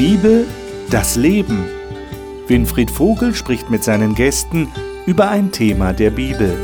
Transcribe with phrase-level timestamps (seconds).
[0.00, 0.46] Bibel,
[0.88, 1.66] das Leben.
[2.46, 4.72] Winfried Vogel spricht mit seinen Gästen
[5.04, 6.56] über ein Thema der Bibel.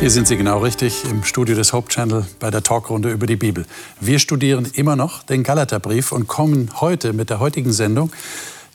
[0.00, 3.36] Hier sind Sie genau richtig im Studio des Hope Channel bei der Talkrunde über die
[3.36, 3.64] Bibel.
[4.00, 8.10] Wir studieren immer noch den Galaterbrief und kommen heute mit der heutigen Sendung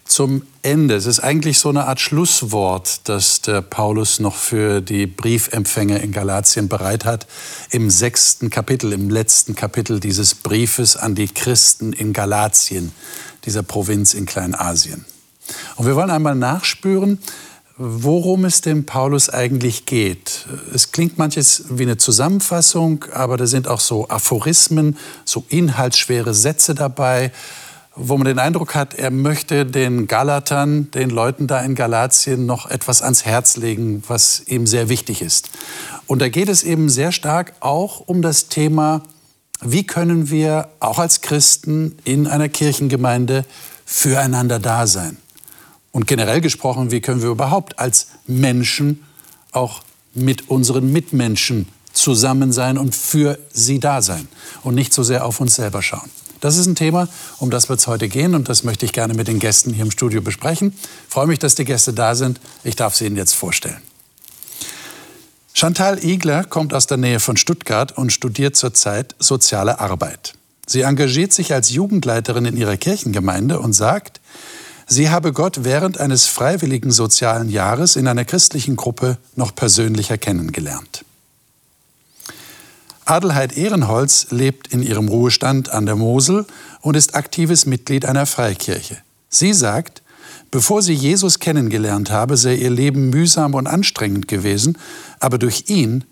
[0.07, 0.95] zum Ende.
[0.95, 6.11] Es ist eigentlich so eine Art Schlusswort, das der Paulus noch für die Briefempfänger in
[6.11, 7.27] Galatien bereit hat.
[7.71, 12.91] Im sechsten Kapitel, im letzten Kapitel dieses Briefes an die Christen in Galatien,
[13.45, 15.05] dieser Provinz in Kleinasien.
[15.75, 17.19] Und wir wollen einmal nachspüren,
[17.77, 20.47] worum es dem Paulus eigentlich geht.
[20.73, 26.73] Es klingt manches wie eine Zusammenfassung, aber da sind auch so Aphorismen, so inhaltsschwere Sätze
[26.73, 27.31] dabei,
[27.99, 32.69] wo man den Eindruck hat, er möchte den Galatern, den Leuten da in Galatien noch
[32.69, 35.49] etwas ans Herz legen, was ihm sehr wichtig ist.
[36.05, 39.01] Und da geht es eben sehr stark auch um das Thema,
[39.61, 43.45] wie können wir auch als Christen in einer Kirchengemeinde
[43.85, 45.17] füreinander da sein.
[45.91, 49.03] Und generell gesprochen, wie können wir überhaupt als Menschen
[49.51, 49.81] auch
[50.13, 54.27] mit unseren Mitmenschen zusammen sein und für sie da sein
[54.63, 56.09] und nicht so sehr auf uns selber schauen.
[56.39, 57.07] Das ist ein Thema,
[57.39, 59.85] um das wird es heute gehen und das möchte ich gerne mit den Gästen hier
[59.85, 60.73] im Studio besprechen.
[61.07, 62.39] Ich freue mich, dass die Gäste da sind.
[62.63, 63.81] Ich darf sie Ihnen jetzt vorstellen.
[65.53, 70.33] Chantal Igler kommt aus der Nähe von Stuttgart und studiert zurzeit soziale Arbeit.
[70.67, 74.21] Sie engagiert sich als Jugendleiterin in ihrer Kirchengemeinde und sagt,
[74.85, 81.05] sie habe Gott während eines freiwilligen sozialen Jahres in einer christlichen Gruppe noch persönlicher kennengelernt.
[83.09, 86.45] Adelheid Ehrenholz lebt in ihrem Ruhestand an der Mosel
[86.81, 88.97] und ist aktives Mitglied einer Freikirche.
[89.29, 90.03] Sie sagt,
[90.51, 94.77] bevor sie Jesus kennengelernt habe, sei ihr Leben mühsam und anstrengend gewesen,
[95.19, 96.03] aber durch ihn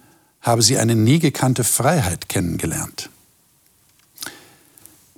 [0.42, 3.10] habe sie eine nie gekannte Freiheit kennengelernt.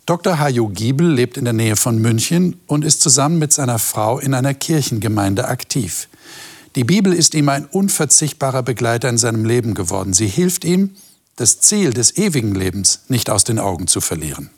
[0.07, 0.39] Dr.
[0.39, 4.33] Hajo Giebel lebt in der Nähe von München und ist zusammen mit seiner Frau in
[4.33, 6.07] einer Kirchengemeinde aktiv.
[6.75, 10.13] Die Bibel ist ihm ein unverzichtbarer Begleiter in seinem Leben geworden.
[10.13, 10.95] Sie hilft ihm,
[11.37, 14.49] das Ziel des ewigen Lebens nicht aus den Augen zu verlieren.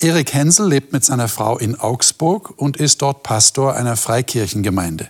[0.00, 5.08] Erik Hensel lebt mit seiner Frau in Augsburg und ist dort Pastor einer Freikirchengemeinde.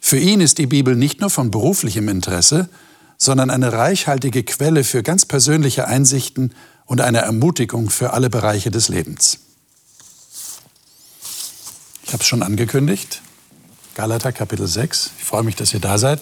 [0.00, 2.68] Für ihn ist die Bibel nicht nur von beruflichem Interesse,
[3.16, 6.52] sondern eine reichhaltige Quelle für ganz persönliche Einsichten
[6.86, 9.38] und eine Ermutigung für alle Bereiche des Lebens.
[12.04, 13.22] Ich habe es schon angekündigt,
[13.94, 15.10] Galater Kapitel 6.
[15.18, 16.20] Ich freue mich, dass ihr da seid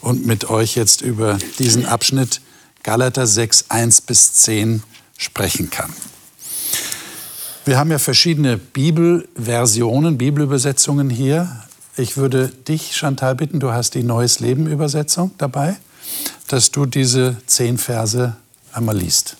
[0.00, 2.40] und mit euch jetzt über diesen Abschnitt
[2.82, 4.82] Galater 6, 1 bis 10
[5.16, 5.92] sprechen kann.
[7.66, 11.64] Wir haben ja verschiedene Bibelversionen, Bibelübersetzungen hier.
[11.96, 15.76] Ich würde dich, Chantal, bitten, du hast die Neues Leben Übersetzung dabei,
[16.48, 18.34] dass du diese zehn Verse
[18.72, 19.36] einmal liest.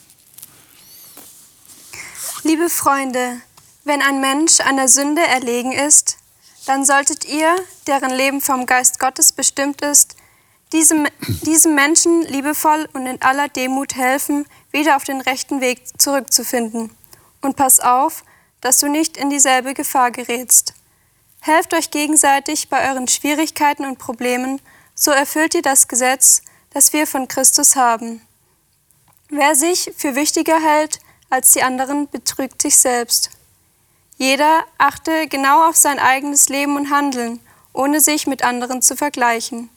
[2.42, 3.37] Liebe Freunde,
[3.84, 6.19] wenn ein Mensch einer Sünde erlegen ist,
[6.66, 7.56] dann solltet ihr,
[7.87, 10.15] deren Leben vom Geist Gottes bestimmt ist,
[10.73, 11.07] diesem,
[11.43, 16.91] diesem Menschen liebevoll und in aller Demut helfen, wieder auf den rechten Weg zurückzufinden.
[17.41, 18.25] Und pass auf,
[18.61, 20.75] dass du nicht in dieselbe Gefahr gerätst.
[21.41, 24.61] Helft euch gegenseitig bei euren Schwierigkeiten und Problemen,
[24.95, 28.21] so erfüllt ihr das Gesetz, das wir von Christus haben.
[29.31, 31.01] Wer sich für wichtiger hält
[31.31, 33.31] als die anderen, betrügt sich selbst.
[34.19, 37.41] Jeder achte genau auf sein eigenes Leben und Handeln,
[37.73, 39.71] ohne sich mit anderen zu vergleichen.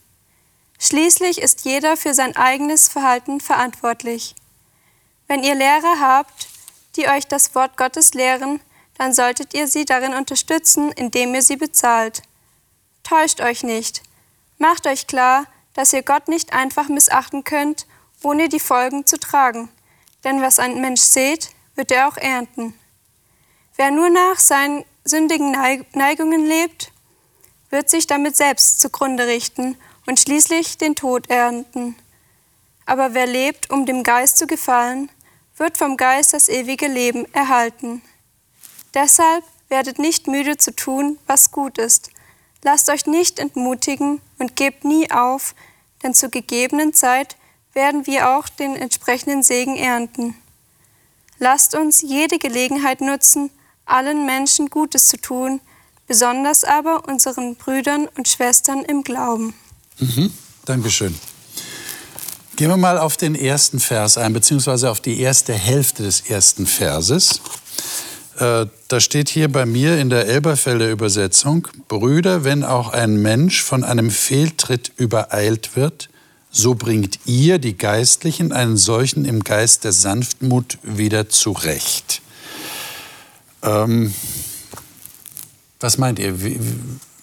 [0.86, 4.36] Schließlich ist jeder für sein eigenes Verhalten verantwortlich.
[5.30, 6.50] Wenn ihr Lehrer habt,
[6.98, 8.60] die euch das Wort Gottes lehren,
[8.98, 12.24] dann solltet ihr sie darin unterstützen, indem ihr sie bezahlt.
[13.04, 14.04] Täuscht euch nicht.
[14.58, 17.88] Macht euch klar, dass ihr Gott nicht einfach missachten könnt,
[18.22, 19.70] ohne die Folgen zu tragen.
[20.26, 22.78] Denn was ein Mensch sät, wird er auch ernten.
[23.78, 25.52] Wer nur nach seinen sündigen
[25.94, 26.92] Neigungen lebt,
[27.70, 31.96] wird sich damit selbst zugrunde richten und schließlich den Tod ernten.
[32.86, 35.10] Aber wer lebt, um dem Geist zu gefallen,
[35.56, 38.02] wird vom Geist das ewige Leben erhalten.
[38.94, 42.10] Deshalb werdet nicht müde zu tun, was gut ist.
[42.64, 45.56] Lasst euch nicht entmutigen und gebt nie auf,
[46.02, 47.38] denn zur gegebenen Zeit
[47.74, 50.36] werden wir auch den entsprechenden Segen ernten.
[51.40, 53.50] Lasst uns jede Gelegenheit nutzen,
[53.86, 55.60] allen Menschen Gutes zu tun,
[56.08, 59.54] besonders aber unseren Brüdern und Schwestern im Glauben.
[60.04, 60.32] Mhm.
[60.66, 61.16] Dankeschön.
[62.56, 66.68] Gehen wir mal auf den ersten Vers ein, beziehungsweise auf die erste Hälfte des ersten
[66.68, 67.42] Verses.
[68.38, 73.64] Äh, da steht hier bei mir in der Elberfelder Übersetzung, Brüder, wenn auch ein Mensch
[73.64, 76.10] von einem Fehltritt übereilt wird,
[76.52, 82.22] so bringt ihr, die Geistlichen, einen solchen im Geist der Sanftmut wieder zurecht.
[83.64, 84.14] Ähm,
[85.80, 86.36] was meint ihr?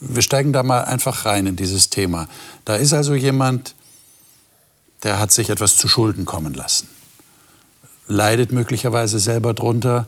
[0.00, 2.28] Wir steigen da mal einfach rein in dieses Thema.
[2.64, 3.74] Da ist also jemand,
[5.02, 6.88] der hat sich etwas zu Schulden kommen lassen,
[8.06, 10.06] leidet möglicherweise selber drunter.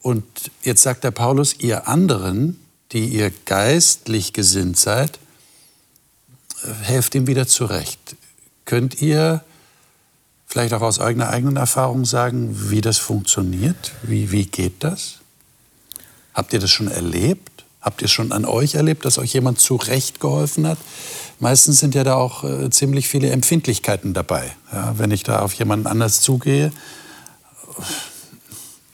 [0.00, 0.24] Und
[0.62, 2.60] jetzt sagt der Paulus, ihr anderen,
[2.92, 5.18] die ihr geistlich gesinnt seid,
[6.82, 8.16] helft ihm wieder zurecht.
[8.64, 9.42] Könnt ihr
[10.46, 13.92] vielleicht auch aus eigener eigenen Erfahrung sagen, wie das funktioniert?
[14.02, 15.16] Wie, wie geht das?
[16.32, 17.53] Habt ihr das schon erlebt?
[17.84, 20.78] Habt ihr schon an euch erlebt, dass euch jemand zurechtgeholfen hat?
[21.38, 24.50] Meistens sind ja da auch äh, ziemlich viele Empfindlichkeiten dabei.
[24.72, 26.72] Ja, wenn ich da auf jemanden anders zugehe,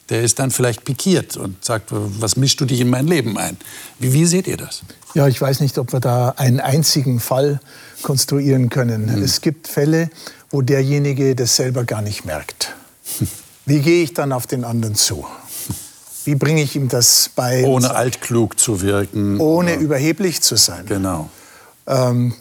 [0.09, 3.57] der ist dann vielleicht pikiert und sagt, was mischst du dich in mein Leben ein?
[4.01, 4.83] Wie, wie seht ihr das?
[5.15, 7.61] Ja, ich weiß nicht, ob wir da einen einzigen Fall
[8.03, 9.15] konstruieren können.
[9.15, 9.23] Hm.
[9.23, 10.11] Es gibt Fälle,
[10.51, 12.75] wo derjenige das selber gar nicht merkt.
[13.67, 15.25] Wie gehe ich dann auf den anderen zu?
[16.31, 17.65] Wie bringe ich ihm das bei?
[17.65, 19.41] Ohne altklug zu wirken.
[19.41, 19.81] Ohne oder?
[19.81, 20.87] überheblich zu sein.
[20.87, 21.29] Genau.
[21.89, 22.37] Ähm,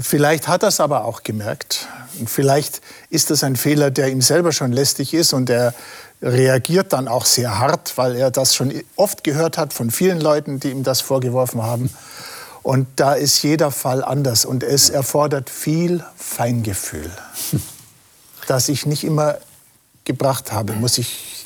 [0.00, 1.88] vielleicht hat er es aber auch gemerkt.
[2.18, 2.80] Und vielleicht
[3.10, 5.74] ist das ein Fehler, der ihm selber schon lästig ist und er
[6.22, 10.58] reagiert dann auch sehr hart, weil er das schon oft gehört hat von vielen Leuten,
[10.58, 11.90] die ihm das vorgeworfen haben.
[12.62, 17.10] Und da ist jeder Fall anders und es erfordert viel Feingefühl,
[18.46, 19.36] das ich nicht immer
[20.04, 21.44] gebracht habe, muss ich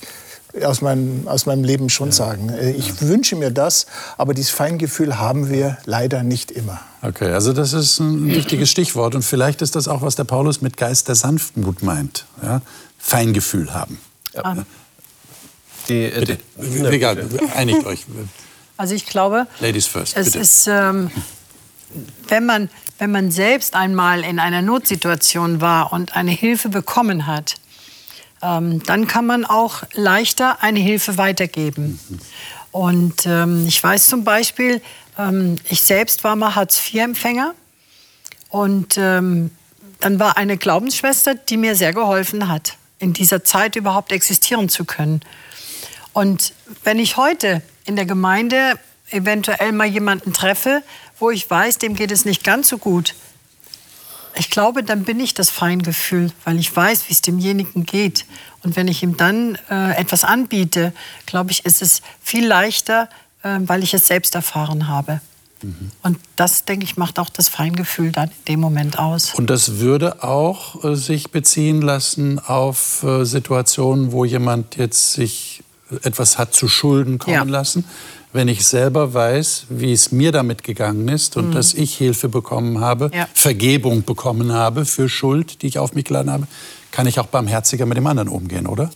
[0.64, 2.12] aus meinem, aus meinem Leben schon ja.
[2.12, 2.50] sagen.
[2.50, 3.00] Äh, ich ja.
[3.00, 3.86] wünsche mir das,
[4.18, 6.80] aber dieses Feingefühl haben wir leider nicht immer.
[7.00, 10.60] Okay, also das ist ein wichtiges Stichwort und vielleicht ist das auch, was der Paulus
[10.60, 12.26] mit Geist der Sanftmut meint.
[12.42, 12.60] Ja?
[12.98, 13.98] Feingefühl haben.
[14.34, 14.64] Ja.
[15.88, 16.38] Die, äh, bitte.
[16.58, 17.26] Die, Egal,
[17.56, 18.04] einigt euch.
[18.76, 20.38] Also ich glaube, Ladies first, es bitte.
[20.38, 21.10] ist, ähm,
[22.28, 27.56] wenn, man, wenn man selbst einmal in einer Notsituation war und eine Hilfe bekommen hat,
[28.42, 31.98] ähm, dann kann man auch leichter eine Hilfe weitergeben.
[32.70, 34.80] Und ähm, ich weiß zum Beispiel,
[35.18, 37.54] ähm, ich selbst war mal Hartz-IV-Empfänger
[38.48, 39.50] und ähm,
[40.00, 44.84] dann war eine Glaubensschwester, die mir sehr geholfen hat, in dieser Zeit überhaupt existieren zu
[44.84, 45.20] können.
[46.12, 46.52] Und
[46.82, 48.78] wenn ich heute in der Gemeinde
[49.10, 50.82] eventuell mal jemanden treffe,
[51.18, 53.14] wo ich weiß, dem geht es nicht ganz so gut,
[54.36, 58.26] ich glaube, dann bin ich das Feingefühl, weil ich weiß, wie es demjenigen geht.
[58.62, 60.92] Und wenn ich ihm dann äh, etwas anbiete,
[61.26, 63.08] glaube ich, ist es viel leichter,
[63.42, 65.20] äh, weil ich es selbst erfahren habe.
[65.62, 65.90] Mhm.
[66.02, 69.34] Und das, denke ich, macht auch das Feingefühl dann in dem Moment aus.
[69.34, 75.62] Und das würde auch äh, sich beziehen lassen auf äh, Situationen, wo jemand jetzt sich
[76.02, 77.42] etwas hat zu Schulden kommen ja.
[77.42, 77.84] lassen
[78.32, 81.52] wenn ich selber weiß, wie es mir damit gegangen ist und mhm.
[81.52, 83.28] dass ich Hilfe bekommen habe, ja.
[83.34, 86.46] Vergebung bekommen habe für Schuld, die ich auf mich geladen habe,
[86.90, 88.90] kann ich auch barmherziger mit dem anderen umgehen, oder?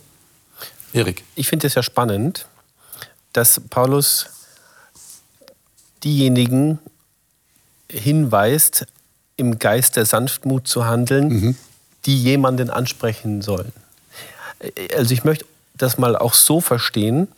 [0.93, 1.25] Erik.
[1.35, 2.47] Ich finde es ja spannend,
[3.33, 4.27] dass Paulus
[6.03, 6.79] diejenigen
[7.91, 8.87] hinweist,
[9.37, 11.57] im Geist der Sanftmut zu handeln, mhm.
[12.07, 13.73] die jemanden ansprechen sollen.
[14.97, 15.45] Also ich möchte
[15.75, 17.29] das mal auch so verstehen,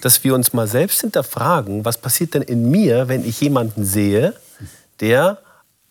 [0.00, 4.34] dass wir uns mal selbst hinterfragen, was passiert denn in mir, wenn ich jemanden sehe,
[5.00, 5.38] der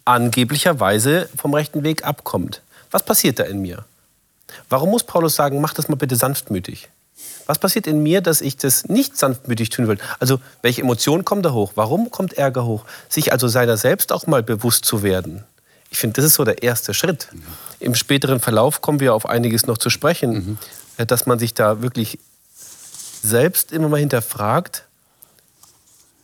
[0.06, 2.62] angeblicherweise vom rechten Weg abkommt.
[2.92, 3.86] Was passiert da in mir?
[4.70, 6.90] Warum muss Paulus sagen, mach das mal bitte sanftmütig?
[7.46, 9.98] Was passiert in mir, dass ich das nicht sanftmütig tun will?
[10.20, 11.74] Also, welche Emotionen kommen da hoch?
[11.76, 12.86] Warum kommt Ärger hoch?
[13.10, 15.44] Sich also seiner selbst auch mal bewusst zu werden.
[15.90, 17.28] Ich finde, das ist so der erste Schritt.
[17.80, 20.58] Im späteren Verlauf kommen wir auf einiges noch zu sprechen,
[20.98, 21.06] mhm.
[21.06, 22.18] dass man sich da wirklich
[23.24, 24.84] selbst immer mal hinterfragt,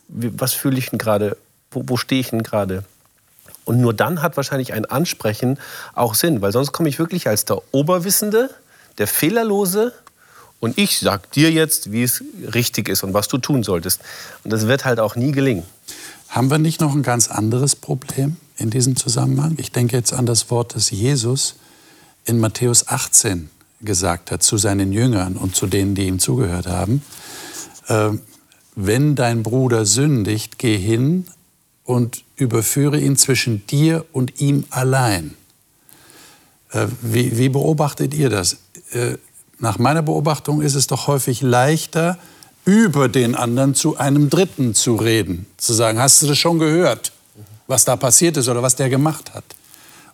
[0.08, 1.36] was fühle ich denn gerade,
[1.70, 2.84] wo, wo stehe ich denn gerade?
[3.64, 5.58] Und nur dann hat wahrscheinlich ein Ansprechen
[5.94, 8.50] auch Sinn, weil sonst komme ich wirklich als der Oberwissende,
[8.98, 9.94] der Fehlerlose
[10.60, 12.22] und ich sag dir jetzt, wie es
[12.54, 14.02] richtig ist und was du tun solltest.
[14.44, 15.64] Und das wird halt auch nie gelingen.
[16.28, 19.54] Haben wir nicht noch ein ganz anderes Problem in diesem Zusammenhang?
[19.58, 21.54] Ich denke jetzt an das Wort, das Jesus
[22.24, 23.50] in Matthäus 18
[23.82, 27.02] gesagt hat zu seinen Jüngern und zu denen, die ihm zugehört haben,
[27.88, 28.10] äh,
[28.76, 31.26] wenn dein Bruder sündigt, geh hin
[31.84, 35.34] und überführe ihn zwischen dir und ihm allein.
[36.72, 38.58] Äh, wie, wie, beobachtet ihr das?
[38.92, 39.16] Äh,
[39.58, 42.16] nach meiner Beobachtung ist es doch häufig leichter,
[42.64, 45.46] über den anderen zu einem Dritten zu reden.
[45.56, 47.12] Zu sagen, hast du das schon gehört,
[47.66, 49.44] was da passiert ist oder was der gemacht hat?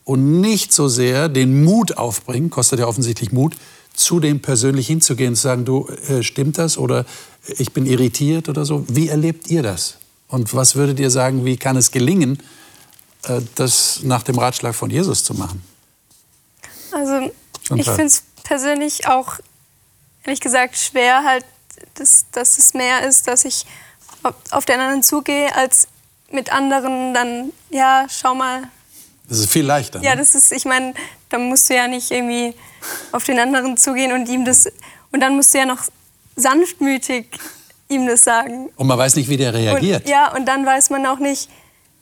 [0.07, 3.57] Und nicht so sehr den Mut aufbringen, kostet ja offensichtlich Mut,
[3.93, 7.05] zu dem persönlich hinzugehen und zu sagen, du, äh, stimmt das oder
[7.59, 8.85] ich bin irritiert oder so.
[8.89, 9.99] Wie erlebt ihr das?
[10.29, 12.41] Und was würdet ihr sagen, wie kann es gelingen,
[13.25, 15.61] äh, das nach dem Ratschlag von Jesus zu machen?
[16.93, 17.33] Also
[17.75, 19.41] ich finde es persönlich auch,
[20.23, 21.45] ehrlich gesagt, schwer halt,
[21.95, 23.67] dass, dass es mehr ist, dass ich
[24.51, 25.89] auf den anderen zugehe, als
[26.31, 28.69] mit anderen dann, ja, schau mal.
[29.29, 30.01] Das ist viel leichter.
[30.03, 30.19] Ja, ne?
[30.19, 30.95] das ist, ich meine,
[31.29, 32.55] da musst du ja nicht irgendwie
[33.13, 34.67] auf den anderen zugehen und ihm das,
[35.13, 35.83] und dann musst du ja noch
[36.37, 37.27] sanftmütig
[37.89, 38.71] ihm das sagen.
[38.77, 40.05] Und man weiß nicht, wie der reagiert.
[40.05, 41.49] Und, ja, und dann weiß man auch nicht,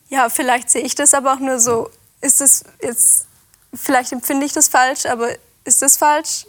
[0.08, 1.90] ja, vielleicht sehe ich das aber auch nur so.
[2.20, 3.26] Ist das jetzt,
[3.74, 5.28] vielleicht empfinde ich das falsch, aber
[5.64, 6.46] ist das falsch?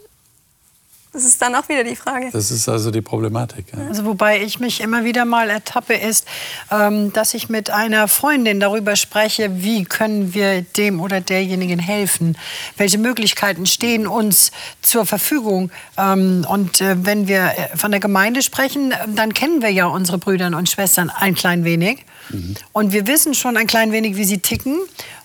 [1.15, 2.29] Das ist dann auch wieder die Frage.
[2.33, 3.67] Das ist also die Problematik.
[3.71, 3.87] Ja.
[3.87, 6.27] Also wobei ich mich immer wieder mal ertappe, ist,
[6.69, 12.37] ähm, dass ich mit einer Freundin darüber spreche, wie können wir dem oder derjenigen helfen?
[12.75, 15.71] Welche Möglichkeiten stehen uns zur Verfügung?
[15.97, 20.17] Ähm, und äh, wenn wir äh, von der Gemeinde sprechen, dann kennen wir ja unsere
[20.17, 22.05] Brüder und Schwestern ein klein wenig.
[22.29, 22.55] Mhm.
[22.73, 24.79] Und wir wissen schon ein klein wenig, wie sie ticken.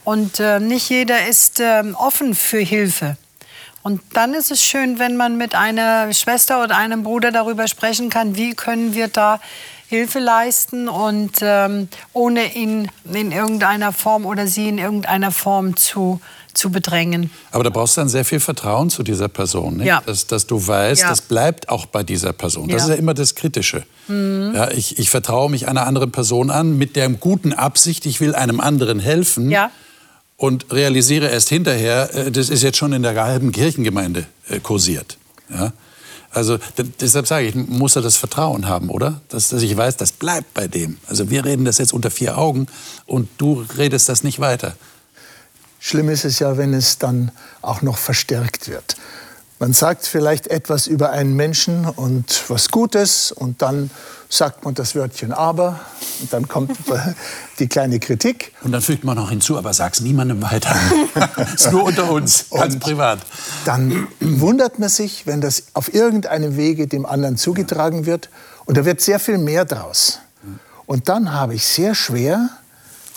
[0.05, 3.17] Und äh, nicht jeder ist äh, offen für Hilfe.
[3.83, 8.11] Und dann ist es schön, wenn man mit einer Schwester oder einem Bruder darüber sprechen
[8.11, 9.41] kann, wie können wir da
[9.91, 16.21] Hilfe leisten und ähm, ohne ihn in irgendeiner Form oder sie in irgendeiner Form zu,
[16.55, 17.31] zu bedrängen.
[17.51, 19.87] Aber da brauchst du dann sehr viel Vertrauen zu dieser Person, nicht?
[19.87, 20.01] Ja.
[20.07, 21.09] Dass, dass du weißt, ja.
[21.09, 22.69] das bleibt auch bei dieser Person.
[22.69, 22.85] Das ja.
[22.85, 23.83] ist ja immer das Kritische.
[24.07, 24.53] Mhm.
[24.55, 28.37] Ja, ich, ich vertraue mich einer anderen Person an mit der guten Absicht, ich will
[28.37, 29.51] einem anderen helfen.
[29.51, 29.73] Ja
[30.41, 35.19] und realisiere erst hinterher, äh, das ist jetzt schon in der halben Kirchengemeinde äh, kursiert.
[35.51, 35.75] Ja?
[36.31, 36.59] Also
[36.99, 39.21] deshalb sage ich, muss er das Vertrauen haben, oder?
[39.29, 40.97] Dass, dass ich weiß, das bleibt bei dem.
[41.07, 42.69] Also wir reden das jetzt unter vier Augen
[43.05, 44.77] und du redest das nicht weiter.
[45.79, 48.97] Schlimm ist es ja, wenn es dann auch noch verstärkt wird.
[49.61, 53.91] Man sagt vielleicht etwas über einen Menschen und was Gutes und dann
[54.31, 55.79] sagt man das Wörtchen aber
[56.23, 56.79] und dann kommt
[57.59, 58.55] die kleine Kritik.
[58.63, 60.75] Und dann fügt man noch hinzu, aber sag's niemandem weiter.
[61.55, 63.19] ist nur unter uns, ganz und privat.
[63.67, 68.31] Dann wundert man sich, wenn das auf irgendeinem Wege dem anderen zugetragen wird
[68.65, 70.21] und da wird sehr viel mehr draus.
[70.87, 72.49] Und dann habe ich sehr schwer,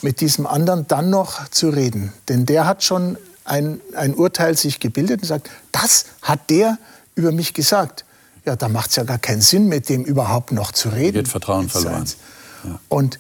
[0.02, 2.12] mit diesem anderen dann noch zu reden.
[2.28, 6.78] Denn der hat schon ein, ein Urteil sich gebildet und sagt, das hat der
[7.16, 8.06] über mich gesagt.
[8.46, 11.16] Ja, da macht es ja gar keinen Sinn, mit dem überhaupt noch zu reden.
[11.16, 12.06] Wird Vertrauen verloren.
[12.66, 12.80] Ja.
[12.90, 13.20] Und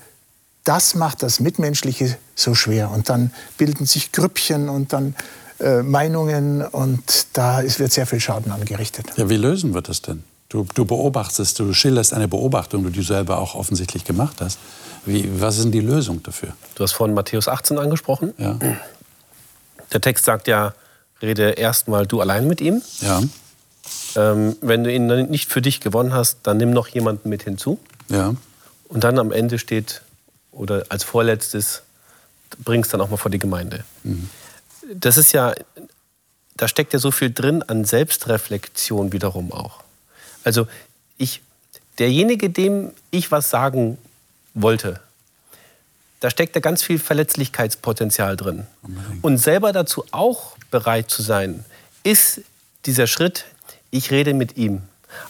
[0.63, 2.91] das macht das Mitmenschliche so schwer.
[2.91, 5.15] Und dann bilden sich Grüppchen und dann
[5.59, 9.07] äh, Meinungen und da ist, wird sehr viel Schaden angerichtet.
[9.15, 10.23] Ja, wie lösen wir das denn?
[10.49, 14.59] Du, du beobachtest, du schilderst eine Beobachtung, die du selber auch offensichtlich gemacht hast.
[15.05, 16.49] Wie, was ist denn die Lösung dafür?
[16.75, 18.33] Du hast vorhin Matthäus 18 angesprochen.
[18.37, 18.57] Ja.
[19.93, 20.73] Der Text sagt ja,
[21.21, 22.81] rede erstmal du allein mit ihm.
[22.99, 23.21] Ja.
[24.15, 27.79] Ähm, wenn du ihn nicht für dich gewonnen hast, dann nimm noch jemanden mit hinzu.
[28.09, 28.33] Ja.
[28.89, 30.01] Und dann am Ende steht,
[30.51, 31.83] oder als vorletztes,
[32.63, 33.83] bringst dann auch mal vor die Gemeinde.
[34.03, 34.29] Mhm.
[34.93, 35.53] Das ist ja,
[36.55, 39.83] da steckt ja so viel drin an Selbstreflexion wiederum auch.
[40.43, 40.67] Also
[41.17, 41.41] ich,
[41.99, 43.97] derjenige, dem ich was sagen
[44.53, 44.99] wollte,
[46.23, 48.65] da steckt da ganz viel Verletzlichkeitspotenzial drin.
[49.21, 51.65] Und selber dazu auch bereit zu sein,
[52.05, 52.39] ist
[52.85, 53.43] dieser Schritt,
[53.91, 54.83] ich rede mit ihm.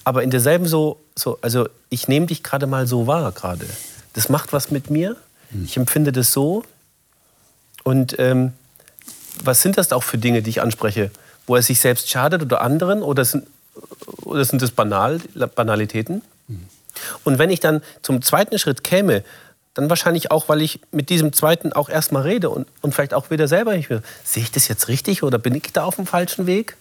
[0.04, 3.66] Aber in derselben so, so also ich nehme dich gerade mal so wahr gerade.
[4.14, 5.16] Das macht was mit mir.
[5.50, 5.64] Hm.
[5.66, 6.64] Ich empfinde das so.
[7.84, 8.54] Und ähm,
[9.44, 11.10] was sind das auch für Dinge, die ich anspreche?
[11.48, 13.02] Wo er sich selbst schadet oder anderen?
[13.02, 13.48] Oder sind,
[14.22, 15.20] oder sind das Banal,
[15.56, 16.22] Banalitäten?
[16.48, 16.68] Hm.
[17.24, 19.24] Und wenn ich dann zum zweiten Schritt käme,
[19.74, 23.30] dann wahrscheinlich auch, weil ich mit diesem zweiten auch erstmal rede und, und vielleicht auch
[23.32, 24.04] wieder selber nicht mehr.
[24.24, 26.78] Sehe ich das jetzt richtig oder bin ich da auf dem falschen Weg?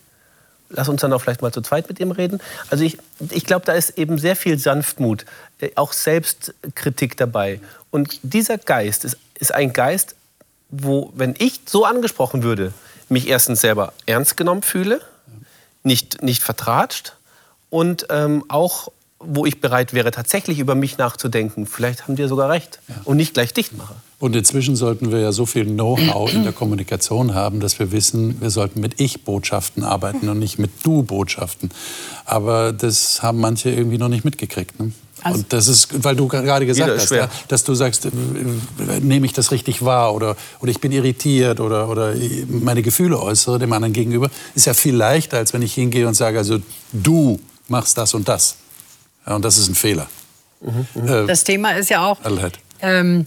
[0.68, 2.40] Lass uns dann auch vielleicht mal zu zweit mit ihm reden.
[2.70, 2.98] Also ich,
[3.30, 5.24] ich glaube, da ist eben sehr viel Sanftmut,
[5.60, 7.60] äh, auch Selbstkritik dabei.
[7.90, 10.14] Und dieser Geist ist, ist ein Geist,
[10.70, 12.72] wo, wenn ich so angesprochen würde,
[13.08, 15.00] mich erstens selber ernst genommen fühle,
[15.82, 17.16] nicht, nicht vertratscht
[17.68, 18.88] und ähm, auch
[19.24, 21.66] wo ich bereit wäre, tatsächlich über mich nachzudenken.
[21.66, 22.96] Vielleicht haben die sogar recht ja.
[23.04, 23.96] und nicht gleich dicht machen.
[24.18, 28.40] Und inzwischen sollten wir ja so viel Know-how in der Kommunikation haben, dass wir wissen,
[28.40, 31.70] wir sollten mit Ich-Botschaften arbeiten und nicht mit Du-Botschaften.
[32.24, 34.78] Aber das haben manche irgendwie noch nicht mitgekriegt.
[34.78, 34.92] Ne?
[35.22, 38.10] Also und das ist, weil du gerade gesagt hast, ja, dass du sagst, äh,
[39.00, 42.14] nehme ich das richtig wahr oder, oder ich bin irritiert oder, oder
[42.48, 46.14] meine Gefühle äußere dem anderen gegenüber, ist ja viel leichter, als wenn ich hingehe und
[46.14, 46.58] sage, also
[46.92, 48.56] du machst das und das.
[49.26, 50.08] Ja, und das ist ein Fehler.
[50.60, 52.18] Mhm, äh, das Thema ist ja auch,
[52.80, 53.26] ähm,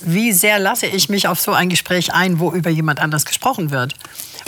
[0.00, 3.70] wie sehr lasse ich mich auf so ein Gespräch ein, wo über jemand anders gesprochen
[3.70, 3.94] wird?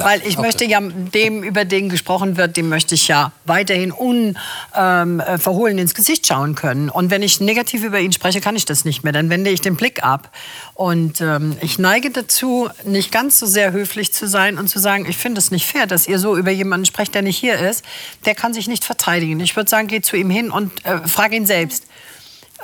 [0.04, 5.78] Weil ich möchte ja dem, über den gesprochen wird, dem möchte ich ja weiterhin unverhohlen
[5.78, 6.88] ähm, ins Gesicht schauen können.
[6.88, 9.12] Und wenn ich negativ über ihn spreche, kann ich das nicht mehr.
[9.12, 10.30] Dann wende ich den Blick ab.
[10.74, 15.06] Und ähm, ich neige dazu, nicht ganz so sehr höflich zu sein und zu sagen,
[15.08, 17.84] ich finde es nicht fair, dass ihr so über jemanden sprecht, der nicht hier ist.
[18.24, 19.40] Der kann sich nicht verteidigen.
[19.40, 21.86] Ich würde sagen, geh zu ihm hin und äh, frage ihn selbst.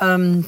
[0.01, 0.45] Ähm,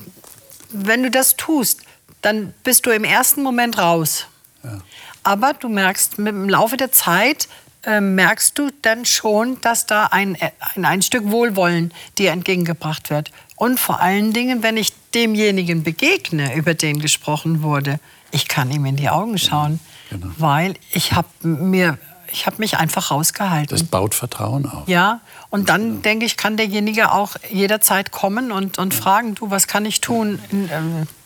[0.71, 1.81] wenn du das tust,
[2.21, 4.25] dann bist du im ersten Moment raus.
[4.63, 4.81] Ja.
[5.29, 7.47] Aber du merkst mit dem Laufe der Zeit,
[7.85, 10.35] äh, merkst du dann schon, dass da ein,
[10.73, 13.31] ein, ein Stück Wohlwollen dir entgegengebracht wird.
[13.55, 17.99] Und vor allen Dingen, wenn ich demjenigen begegne, über den gesprochen wurde,
[18.31, 20.31] ich kann ihm in die Augen schauen, genau.
[20.39, 21.99] weil ich habe mir
[22.31, 23.69] ich habe mich einfach rausgehalten.
[23.69, 24.87] Das baut Vertrauen auf.
[24.87, 29.67] Ja, und dann denke ich, kann derjenige auch jederzeit kommen und, und fragen, du, was
[29.67, 30.39] kann ich tun?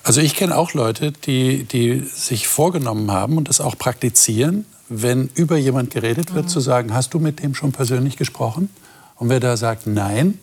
[0.04, 5.30] Also ich kenne auch Leute, die, die sich vorgenommen haben und das auch praktizieren, wenn
[5.34, 6.50] über jemand geredet wird, mhm.
[6.50, 8.70] zu sagen, hast du mit dem schon persönlich gesprochen?
[9.16, 10.40] Und wer da sagt nein,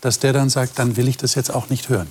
[0.00, 2.08] dass der dann sagt, dann will ich das jetzt auch nicht hören.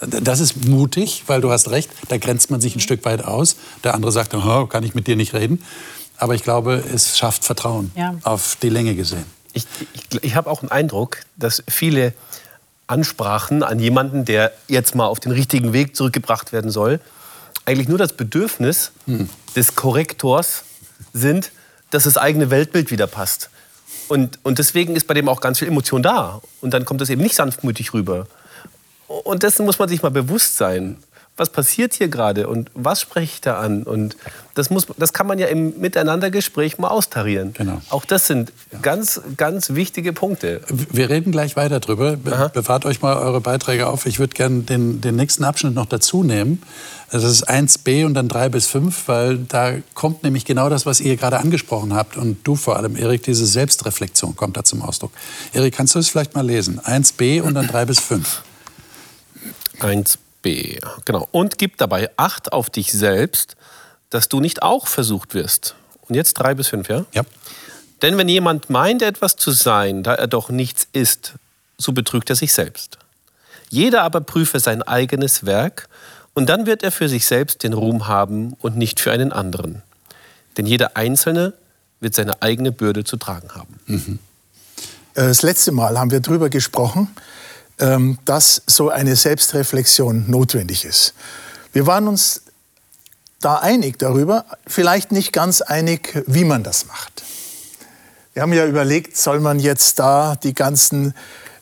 [0.00, 2.82] Das ist mutig, weil du hast recht, da grenzt man sich ein mhm.
[2.82, 3.56] Stück weit aus.
[3.82, 5.64] Der andere sagt, oh, kann ich mit dir nicht reden.
[6.18, 8.14] Aber ich glaube, es schafft Vertrauen ja.
[8.24, 9.24] auf die Länge gesehen.
[9.54, 12.12] Ich, ich, ich habe auch einen Eindruck, dass viele
[12.88, 17.00] Ansprachen an jemanden, der jetzt mal auf den richtigen Weg zurückgebracht werden soll,
[17.64, 19.28] eigentlich nur das Bedürfnis hm.
[19.54, 20.64] des Korrektors
[21.12, 21.52] sind,
[21.90, 23.50] dass das eigene Weltbild wieder passt.
[24.08, 26.40] Und, und deswegen ist bei dem auch ganz viel Emotion da.
[26.60, 28.26] Und dann kommt das eben nicht sanftmütig rüber.
[29.06, 30.96] Und dessen muss man sich mal bewusst sein
[31.38, 33.84] was passiert hier gerade und was spreche ich da an?
[33.84, 34.16] Und
[34.54, 37.52] das, muss, das kann man ja im Miteinandergespräch mal austarieren.
[37.54, 37.80] Genau.
[37.90, 38.80] Auch das sind ja.
[38.80, 40.60] ganz, ganz wichtige Punkte.
[40.68, 42.16] Wir reden gleich weiter drüber.
[42.16, 44.06] Be bewahrt euch mal eure Beiträge auf.
[44.06, 46.62] Ich würde gerne den, den nächsten Abschnitt noch dazu nehmen.
[47.10, 51.00] Das ist 1b und dann 3 bis 5, weil da kommt nämlich genau das, was
[51.00, 52.16] ihr gerade angesprochen habt.
[52.16, 55.12] Und du vor allem, Erik, diese Selbstreflexion kommt da zum Ausdruck.
[55.52, 56.80] Erik, kannst du es vielleicht mal lesen?
[56.80, 58.42] 1b und dann 3 bis 5.
[59.80, 60.27] 1b.
[60.42, 60.78] B.
[61.04, 61.28] Genau.
[61.32, 63.56] Und gib dabei Acht auf dich selbst,
[64.10, 65.74] dass du nicht auch versucht wirst.
[66.08, 67.04] Und jetzt drei bis fünf, ja?
[67.12, 67.22] Ja.
[68.02, 71.34] Denn wenn jemand meint, etwas zu sein, da er doch nichts ist,
[71.76, 72.98] so betrügt er sich selbst.
[73.70, 75.88] Jeder aber prüfe sein eigenes Werk,
[76.38, 79.82] und dann wird er für sich selbst den Ruhm haben und nicht für einen anderen.
[80.56, 81.52] Denn jeder Einzelne
[81.98, 83.80] wird seine eigene Bürde zu tragen haben.
[83.86, 84.18] Mhm.
[85.14, 87.08] Das letzte Mal haben wir darüber gesprochen,
[88.24, 91.14] dass so eine Selbstreflexion notwendig ist.
[91.72, 92.42] Wir waren uns
[93.40, 97.22] da einig darüber, vielleicht nicht ganz einig, wie man das macht.
[98.34, 101.14] Wir haben ja überlegt, soll man jetzt da die ganzen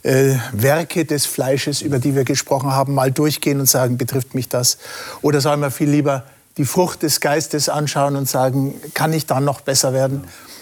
[0.03, 4.49] äh, Werke des Fleisches, über die wir gesprochen haben, mal durchgehen und sagen, betrifft mich
[4.49, 4.79] das?
[5.23, 6.25] Oder soll man viel lieber
[6.57, 10.25] die Frucht des Geistes anschauen und sagen, kann ich dann noch besser werden?
[10.25, 10.56] Äh,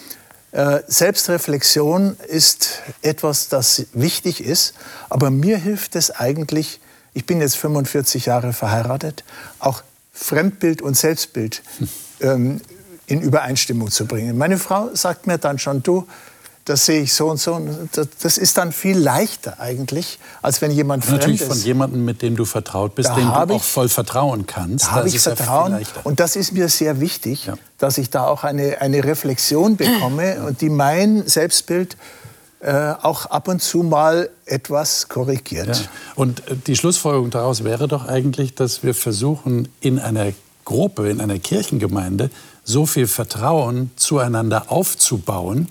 [0.86, 4.74] Selbstreflexion ist etwas, das wichtig ist,
[5.08, 6.80] aber mir hilft es eigentlich,
[7.12, 9.24] ich bin jetzt 45 Jahre verheiratet,
[9.58, 11.62] auch Fremdbild und Selbstbild
[12.20, 12.60] ähm,
[13.06, 14.38] in Übereinstimmung zu bringen.
[14.38, 16.06] Meine Frau sagt mir dann schon, du,
[16.64, 17.60] das sehe ich so und so.
[18.22, 21.48] Das ist dann viel leichter eigentlich, als wenn jemand fremd Natürlich ist.
[21.48, 24.86] von jemandem, mit dem du vertraut bist, da dem du auch voll vertrauen kannst.
[24.86, 25.84] Da habe ich Vertrauen.
[26.04, 27.54] Und das ist mir sehr wichtig, ja.
[27.78, 31.96] dass ich da auch eine, eine Reflexion bekomme und die mein Selbstbild
[32.60, 35.76] äh, auch ab und zu mal etwas korrigiert.
[35.76, 35.84] Ja.
[36.14, 40.32] Und äh, die Schlussfolgerung daraus wäre doch eigentlich, dass wir versuchen, in einer
[40.64, 42.30] Gruppe, in einer Kirchengemeinde
[42.64, 45.68] so viel Vertrauen zueinander aufzubauen,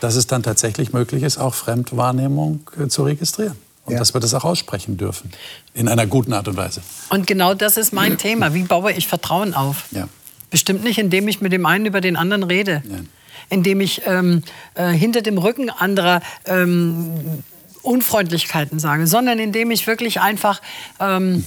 [0.00, 3.56] dass es dann tatsächlich möglich ist, auch Fremdwahrnehmung äh, zu registrieren.
[3.84, 3.98] Und ja.
[4.00, 5.30] dass wir das auch aussprechen dürfen.
[5.72, 6.80] In einer guten Art und Weise.
[7.08, 8.52] Und genau das ist mein Thema.
[8.52, 9.84] Wie baue ich Vertrauen auf?
[9.92, 10.08] Ja.
[10.50, 12.82] Bestimmt nicht, indem ich mit dem einen über den anderen rede.
[12.84, 13.08] Nein.
[13.48, 14.42] Indem ich ähm,
[14.74, 17.44] äh, hinter dem Rücken anderer ähm,
[17.82, 20.60] Unfreundlichkeiten sage, sondern indem ich wirklich einfach
[20.98, 21.44] ähm,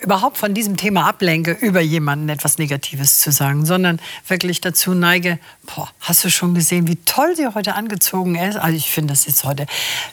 [0.00, 5.38] überhaupt von diesem Thema ablenke, über jemanden etwas Negatives zu sagen, sondern wirklich dazu neige,
[5.66, 8.56] boah, hast du schon gesehen, wie toll sie heute angezogen ist?
[8.56, 9.66] Also ich finde, das ist heute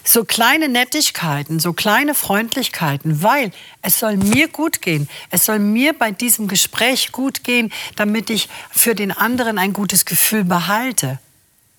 [0.03, 5.07] so kleine Nettigkeiten, so kleine Freundlichkeiten, weil es soll mir gut gehen.
[5.29, 10.05] Es soll mir bei diesem Gespräch gut gehen, damit ich für den anderen ein gutes
[10.05, 11.19] Gefühl behalte.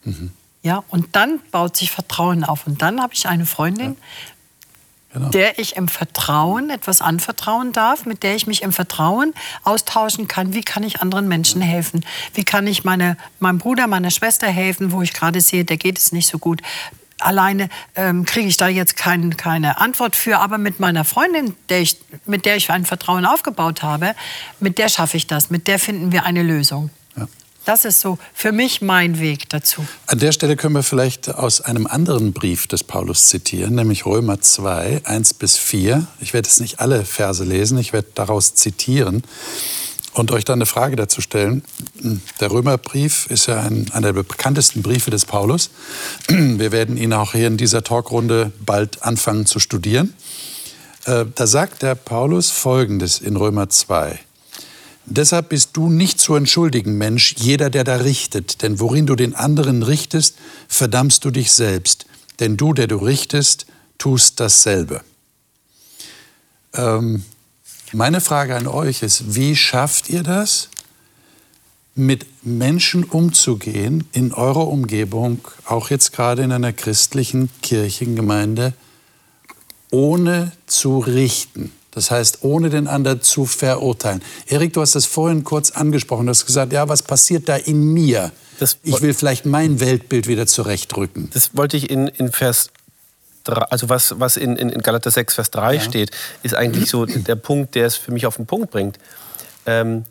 [0.04, 0.30] Mhm.
[0.62, 2.66] Ja, und dann baut sich Vertrauen auf.
[2.66, 3.96] Und dann habe ich eine Freundin, ja
[5.16, 5.30] genau.
[5.30, 9.32] der ich im Vertrauen etwas anvertrauen darf, mit der ich mich im Vertrauen
[9.64, 10.54] austauschen kann.
[10.54, 12.04] Wie kann ich anderen Menschen helfen?
[12.34, 15.98] Wie kann ich meine, meinem Bruder, meiner Schwester helfen, wo ich gerade sehe, der geht
[15.98, 16.62] es nicht so gut?
[17.18, 21.80] alleine ähm, kriege ich da jetzt kein, keine Antwort für, aber mit meiner Freundin, der
[21.80, 24.14] ich, mit der ich ein Vertrauen aufgebaut habe,
[24.60, 26.90] mit der schaffe ich das, mit der finden wir eine Lösung.
[27.66, 29.84] Das ist so für mich mein Weg dazu.
[30.06, 34.40] An der Stelle können wir vielleicht aus einem anderen Brief des Paulus zitieren, nämlich Römer
[34.40, 36.06] 2, 1 bis 4.
[36.20, 39.24] Ich werde jetzt nicht alle Verse lesen, ich werde daraus zitieren
[40.12, 41.64] und euch dann eine Frage dazu stellen.
[42.38, 45.70] Der Römerbrief ist ja ein, einer der bekanntesten Briefe des Paulus.
[46.28, 50.14] Wir werden ihn auch hier in dieser Talkrunde bald anfangen zu studieren.
[51.04, 54.20] Äh, da sagt der Paulus Folgendes in Römer 2.
[55.06, 58.62] Deshalb bist du nicht zu entschuldigen, Mensch, jeder, der da richtet.
[58.62, 60.36] Denn worin du den anderen richtest,
[60.68, 62.06] verdammst du dich selbst.
[62.40, 63.66] Denn du, der du richtest,
[63.98, 65.02] tust dasselbe.
[66.74, 67.24] Ähm,
[67.92, 70.68] meine Frage an euch ist, wie schafft ihr das,
[71.94, 78.74] mit Menschen umzugehen in eurer Umgebung, auch jetzt gerade in einer christlichen Kirchengemeinde,
[79.90, 81.72] ohne zu richten?
[81.96, 84.22] Das heißt, ohne den anderen zu verurteilen.
[84.48, 86.26] Erik, du hast das vorhin kurz angesprochen.
[86.26, 88.32] Du hast gesagt, ja, was passiert da in mir?
[88.58, 91.30] Das ich will vielleicht mein Weltbild wieder zurechtrücken.
[91.32, 92.68] Das wollte ich in, in Vers
[93.44, 95.80] 3, also was, was in, in Galater 6, Vers 3 ja.
[95.80, 96.10] steht,
[96.42, 98.98] ist eigentlich so der Punkt, der es für mich auf den Punkt bringt.
[99.64, 100.04] Ähm,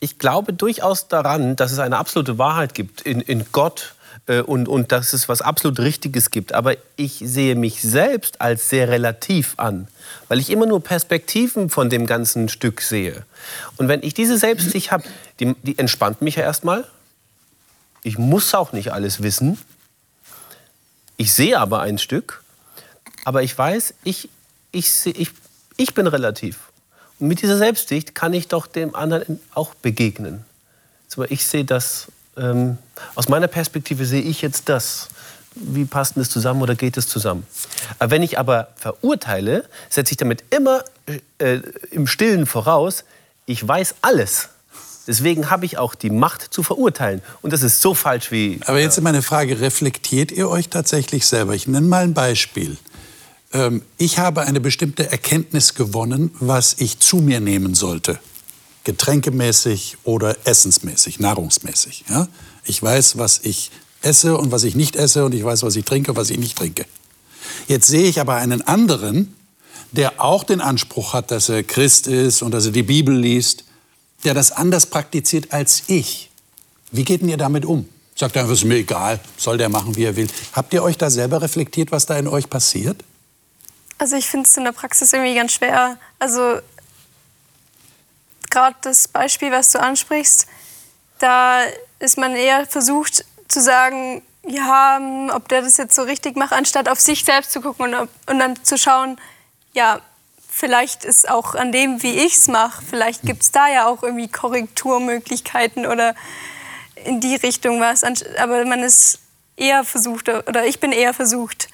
[0.00, 3.94] ich glaube durchaus daran, dass es eine absolute Wahrheit gibt in, in Gott
[4.28, 6.52] und, und dass es was absolut Richtiges gibt.
[6.52, 9.88] Aber ich sehe mich selbst als sehr relativ an,
[10.28, 13.24] weil ich immer nur Perspektiven von dem ganzen Stück sehe.
[13.76, 15.04] Und wenn ich diese Selbstsicht habe,
[15.40, 16.86] die, die entspannt mich ja erstmal.
[18.02, 19.58] Ich muss auch nicht alles wissen.
[21.16, 22.42] Ich sehe aber ein Stück.
[23.24, 24.28] Aber ich weiß, ich,
[24.72, 25.30] ich, ich,
[25.76, 26.58] ich bin relativ.
[27.18, 30.44] Und mit dieser Selbstsicht kann ich doch dem anderen auch begegnen.
[31.28, 32.78] Ich sehe das ähm,
[33.14, 35.08] aus meiner Perspektive sehe ich jetzt das.
[35.54, 37.46] Wie passt das zusammen oder geht es zusammen?
[37.98, 40.84] Aber wenn ich aber verurteile, setze ich damit immer
[41.38, 43.04] äh, im Stillen voraus,
[43.46, 44.50] ich weiß alles.
[45.06, 47.22] Deswegen habe ich auch die Macht zu verurteilen.
[47.40, 48.60] Und das ist so falsch wie.
[48.66, 51.54] Aber jetzt ist meine Frage: Reflektiert ihr euch tatsächlich selber?
[51.54, 52.76] Ich nenne mal ein Beispiel.
[53.52, 58.20] Ähm, ich habe eine bestimmte Erkenntnis gewonnen, was ich zu mir nehmen sollte
[58.88, 62.06] getränkemäßig oder essensmäßig, nahrungsmäßig.
[62.08, 62.26] Ja?
[62.64, 63.70] Ich weiß, was ich
[64.00, 66.38] esse und was ich nicht esse und ich weiß, was ich trinke und was ich
[66.38, 66.86] nicht trinke.
[67.66, 69.36] Jetzt sehe ich aber einen anderen,
[69.92, 73.64] der auch den Anspruch hat, dass er Christ ist und dass er die Bibel liest,
[74.24, 76.30] der das anders praktiziert als ich.
[76.90, 77.86] Wie geht denn ihr damit um?
[78.14, 80.28] Sagt er, ist mir egal, soll der machen, wie er will.
[80.54, 83.04] Habt ihr euch da selber reflektiert, was da in euch passiert?
[83.98, 85.98] Also ich finde es in der Praxis irgendwie ganz schwer.
[86.18, 86.60] Also
[88.50, 90.46] gerade das Beispiel, was du ansprichst,
[91.18, 91.62] da
[91.98, 96.52] ist man eher versucht zu sagen, ja, hm, ob der das jetzt so richtig macht,
[96.52, 99.20] anstatt auf sich selbst zu gucken und, und dann zu schauen,
[99.72, 100.00] ja,
[100.48, 104.02] vielleicht ist auch an dem, wie ich es mache, vielleicht gibt es da ja auch
[104.02, 106.14] irgendwie Korrekturmöglichkeiten oder
[107.04, 108.02] in die Richtung was.
[108.04, 109.20] Aber man ist
[109.56, 111.68] eher versucht, oder ich bin eher versucht,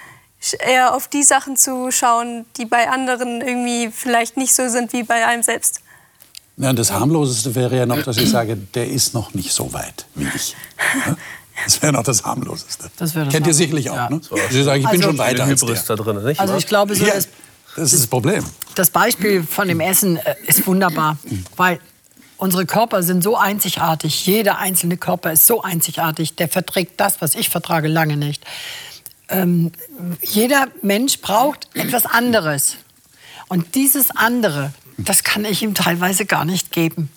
[0.52, 5.02] eher auf die Sachen zu schauen, die bei anderen irgendwie vielleicht nicht so sind wie
[5.02, 5.80] bei einem selbst.
[6.56, 10.06] Ja, das harmloseste wäre ja noch, dass ich sage, der ist noch nicht so weit
[10.14, 10.54] wie ich.
[11.64, 12.90] Das wäre noch das harmloseste.
[12.96, 14.10] Das das Kennt ihr sicherlich auch, ja.
[14.10, 14.20] ne?
[14.22, 14.36] So.
[14.50, 15.96] Sie sagen, ich also, bin schon weiter als der.
[15.96, 16.40] Da drin, nicht?
[16.40, 17.28] Also ich glaube, so ja, das,
[17.76, 18.44] das ist das Problem.
[18.74, 21.16] Das Beispiel von dem Essen äh, ist wunderbar,
[21.56, 21.80] weil
[22.38, 24.26] unsere Körper sind so einzigartig.
[24.26, 26.34] Jeder einzelne Körper ist so einzigartig.
[26.34, 28.44] Der verträgt das, was ich vertrage, lange nicht.
[29.28, 29.72] Ähm,
[30.22, 32.76] jeder Mensch braucht etwas anderes.
[33.48, 37.10] Und dieses andere, das kann ich ihm teilweise gar nicht geben.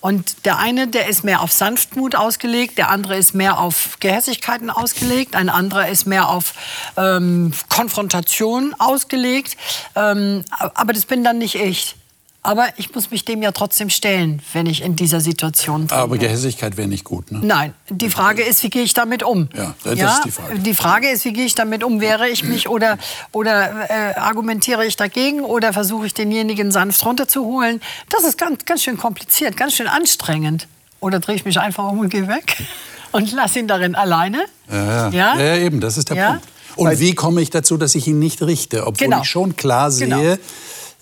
[0.00, 4.70] Und der eine, der ist mehr auf Sanftmut ausgelegt, der andere ist mehr auf Gehässigkeiten
[4.70, 6.54] ausgelegt, ein anderer ist mehr auf
[6.96, 9.58] ähm, Konfrontation ausgelegt.
[9.94, 11.96] Ähm, aber das bin dann nicht ich.
[12.42, 15.96] Aber ich muss mich dem ja trotzdem stellen, wenn ich in dieser Situation bin.
[15.96, 17.40] Aber Gehässigkeit wäre nicht gut, ne?
[17.42, 19.50] Nein, die Frage ist, wie gehe ich damit um?
[19.54, 20.58] Ja, das ja, ist die Frage.
[20.58, 22.00] Die Frage ist, wie gehe ich damit um?
[22.00, 22.96] Wehre ich mich oder,
[23.32, 27.82] oder äh, argumentiere ich dagegen oder versuche ich denjenigen sanft runterzuholen?
[28.08, 30.66] Das ist ganz, ganz schön kompliziert, ganz schön anstrengend.
[31.00, 32.56] Oder drehe ich mich einfach um und gehe weg
[33.12, 34.46] und lasse ihn darin alleine?
[34.72, 35.38] Ja, ja.
[35.38, 35.56] ja?
[35.56, 36.14] eben, das ist der?
[36.14, 36.44] Punkt.
[36.76, 39.20] Und wie komme ich dazu, dass ich ihn nicht richte, obwohl genau.
[39.20, 40.36] ich schon klar sehe, genau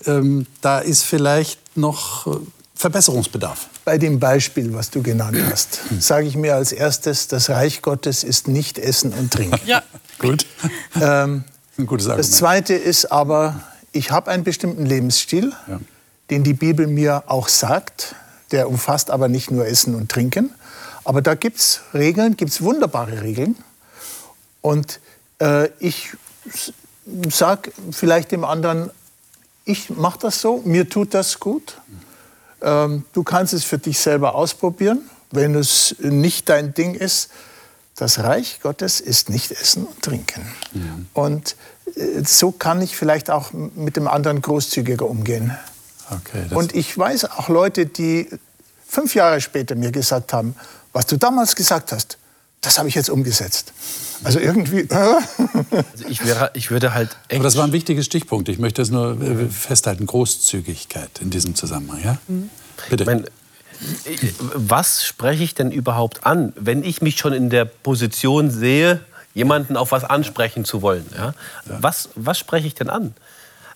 [0.05, 2.39] ähm, da ist vielleicht noch äh,
[2.75, 3.69] Verbesserungsbedarf.
[3.85, 8.23] Bei dem Beispiel, was du genannt hast, sage ich mir als erstes, das Reich Gottes
[8.23, 9.59] ist nicht Essen und Trinken.
[9.65, 9.83] Ja,
[10.19, 10.45] gut.
[10.99, 11.43] Ähm,
[11.77, 12.27] Ein gutes Argument.
[12.29, 15.79] Das Zweite ist aber, ich habe einen bestimmten Lebensstil, ja.
[16.29, 18.15] den die Bibel mir auch sagt.
[18.51, 20.51] Der umfasst aber nicht nur Essen und Trinken.
[21.03, 23.55] Aber da gibt es Regeln, gibt es wunderbare Regeln.
[24.61, 24.99] Und
[25.39, 26.11] Äh, ich
[27.29, 28.91] sage vielleicht dem anderen,
[29.69, 31.77] ich mache das so, mir tut das gut.
[32.61, 35.09] Ähm, du kannst es für dich selber ausprobieren.
[35.31, 37.29] Wenn es nicht dein Ding ist,
[37.95, 40.41] das Reich Gottes ist nicht Essen und Trinken.
[40.73, 41.07] Mhm.
[41.13, 41.55] Und
[41.95, 45.55] äh, so kann ich vielleicht auch mit dem anderen großzügiger umgehen.
[46.09, 48.27] Okay, und ich weiß auch Leute, die
[48.87, 50.55] fünf Jahre später mir gesagt haben,
[50.91, 52.17] was du damals gesagt hast,
[52.61, 53.73] das habe ich jetzt umgesetzt.
[54.23, 54.79] Also irgendwie.
[54.89, 54.95] Äh.
[54.95, 57.15] also ich, wäre, ich würde halt.
[57.31, 58.49] Aber das war ein wichtiger Stichpunkt.
[58.49, 62.03] Ich möchte es nur äh, festhalten: Großzügigkeit in diesem Zusammenhang.
[62.03, 62.17] Ja?
[62.27, 62.49] Mhm.
[62.89, 63.05] Bitte.
[63.05, 63.25] Mein,
[64.53, 68.99] was spreche ich denn überhaupt an, wenn ich mich schon in der Position sehe,
[69.33, 71.05] jemanden auf was ansprechen zu wollen?
[71.15, 71.33] Ja?
[71.65, 73.13] Was, was spreche ich denn an?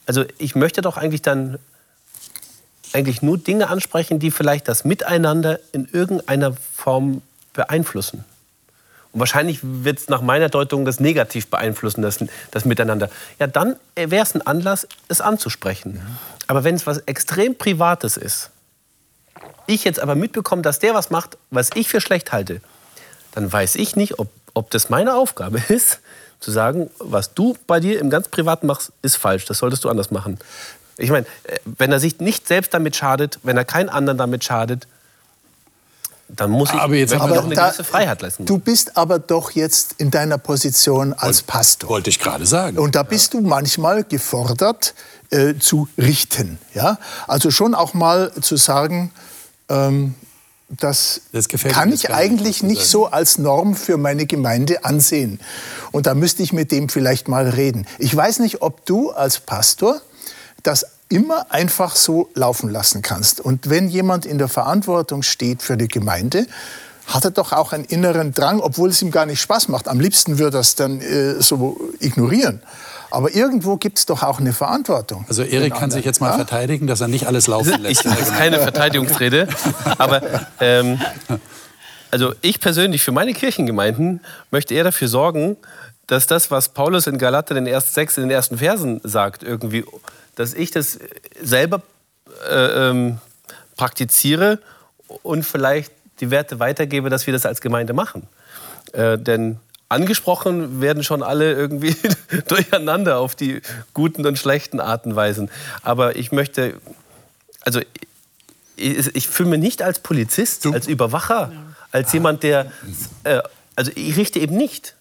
[0.05, 1.57] Also ich möchte doch eigentlich dann
[2.91, 7.21] eigentlich nur Dinge ansprechen, die vielleicht das Miteinander in irgendeiner Form
[7.53, 8.25] beeinflussen.
[9.13, 12.17] Und wahrscheinlich wird es nach meiner Deutung das negativ beeinflussen, das,
[12.51, 13.09] das Miteinander.
[13.39, 16.01] Ja, dann wäre es ein Anlass, es anzusprechen.
[16.47, 18.49] Aber wenn es was extrem Privates ist,
[19.67, 22.59] ich jetzt aber mitbekomme, dass der was macht, was ich für schlecht halte,
[23.33, 25.99] dann weiß ich nicht, ob, ob das meine Aufgabe ist,
[26.39, 29.45] zu sagen, was du bei dir im ganz Privaten machst, ist falsch.
[29.45, 30.39] Das solltest du anders machen.
[30.97, 34.43] Ich meine, äh, wenn er sich nicht selbst damit schadet, wenn er keinen anderen damit
[34.43, 34.87] schadet,
[36.35, 38.45] dann muss ich aber jetzt aber doch eine da, gewisse Freiheit lassen.
[38.45, 41.89] Du bist aber doch jetzt in deiner Position als Und, Pastor.
[41.89, 42.77] Wollte ich gerade sagen.
[42.77, 43.39] Und da bist ja.
[43.39, 44.93] du manchmal gefordert
[45.29, 46.57] äh, zu richten.
[46.73, 46.97] Ja?
[47.27, 49.11] Also schon auch mal zu sagen,
[49.69, 50.15] ähm,
[50.69, 55.39] das, das kann ich eigentlich nicht so als Norm für meine Gemeinde ansehen.
[55.91, 57.85] Und da müsste ich mit dem vielleicht mal reden.
[57.99, 60.01] Ich weiß nicht, ob du als Pastor
[60.63, 63.39] das immer einfach so laufen lassen kannst.
[63.39, 66.47] Und wenn jemand in der Verantwortung steht für die Gemeinde,
[67.05, 69.87] hat er doch auch einen inneren Drang, obwohl es ihm gar nicht Spaß macht.
[69.87, 72.61] Am liebsten würde er es dann äh, so ignorieren.
[73.11, 75.25] Aber irgendwo gibt es doch auch eine Verantwortung.
[75.29, 76.35] Also Erik kann sich jetzt mal ja?
[76.35, 78.05] verteidigen, dass er nicht alles laufen lässt.
[78.05, 79.47] das ist keine Verteidigungsrede.
[79.99, 80.23] Aber
[80.59, 80.99] ähm,
[82.09, 85.57] also ich persönlich für meine Kirchengemeinden möchte eher dafür sorgen,
[86.07, 89.43] dass das, was Paulus in Galater in den ersten sechs, in den ersten Versen sagt,
[89.43, 89.85] irgendwie
[90.35, 90.99] dass ich das
[91.41, 91.81] selber
[92.49, 93.19] äh, ähm,
[93.75, 94.59] praktiziere
[95.23, 98.27] und vielleicht die Werte weitergebe, dass wir das als Gemeinde machen.
[98.93, 101.95] Äh, denn angesprochen werden schon alle irgendwie
[102.47, 103.61] durcheinander auf die
[103.93, 105.49] guten und schlechten Arten und Weisen.
[105.81, 106.75] Aber ich möchte,
[107.61, 107.79] also
[108.75, 110.73] ich, ich fühle mich nicht als Polizist, du?
[110.73, 111.51] als Überwacher,
[111.91, 112.71] als jemand, der,
[113.23, 113.41] äh,
[113.75, 114.95] also ich richte eben nicht.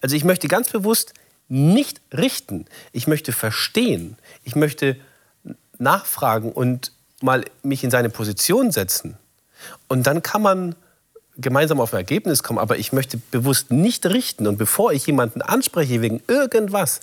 [0.00, 1.12] Also ich möchte ganz bewusst
[1.50, 2.64] nicht richten.
[2.92, 4.16] Ich möchte verstehen.
[4.44, 4.96] Ich möchte
[5.78, 9.18] nachfragen und mal mich in seine Position setzen.
[9.88, 10.74] Und dann kann man
[11.36, 12.58] gemeinsam auf ein Ergebnis kommen.
[12.58, 14.46] Aber ich möchte bewusst nicht richten.
[14.46, 17.00] Und bevor ich jemanden anspreche wegen irgendwas,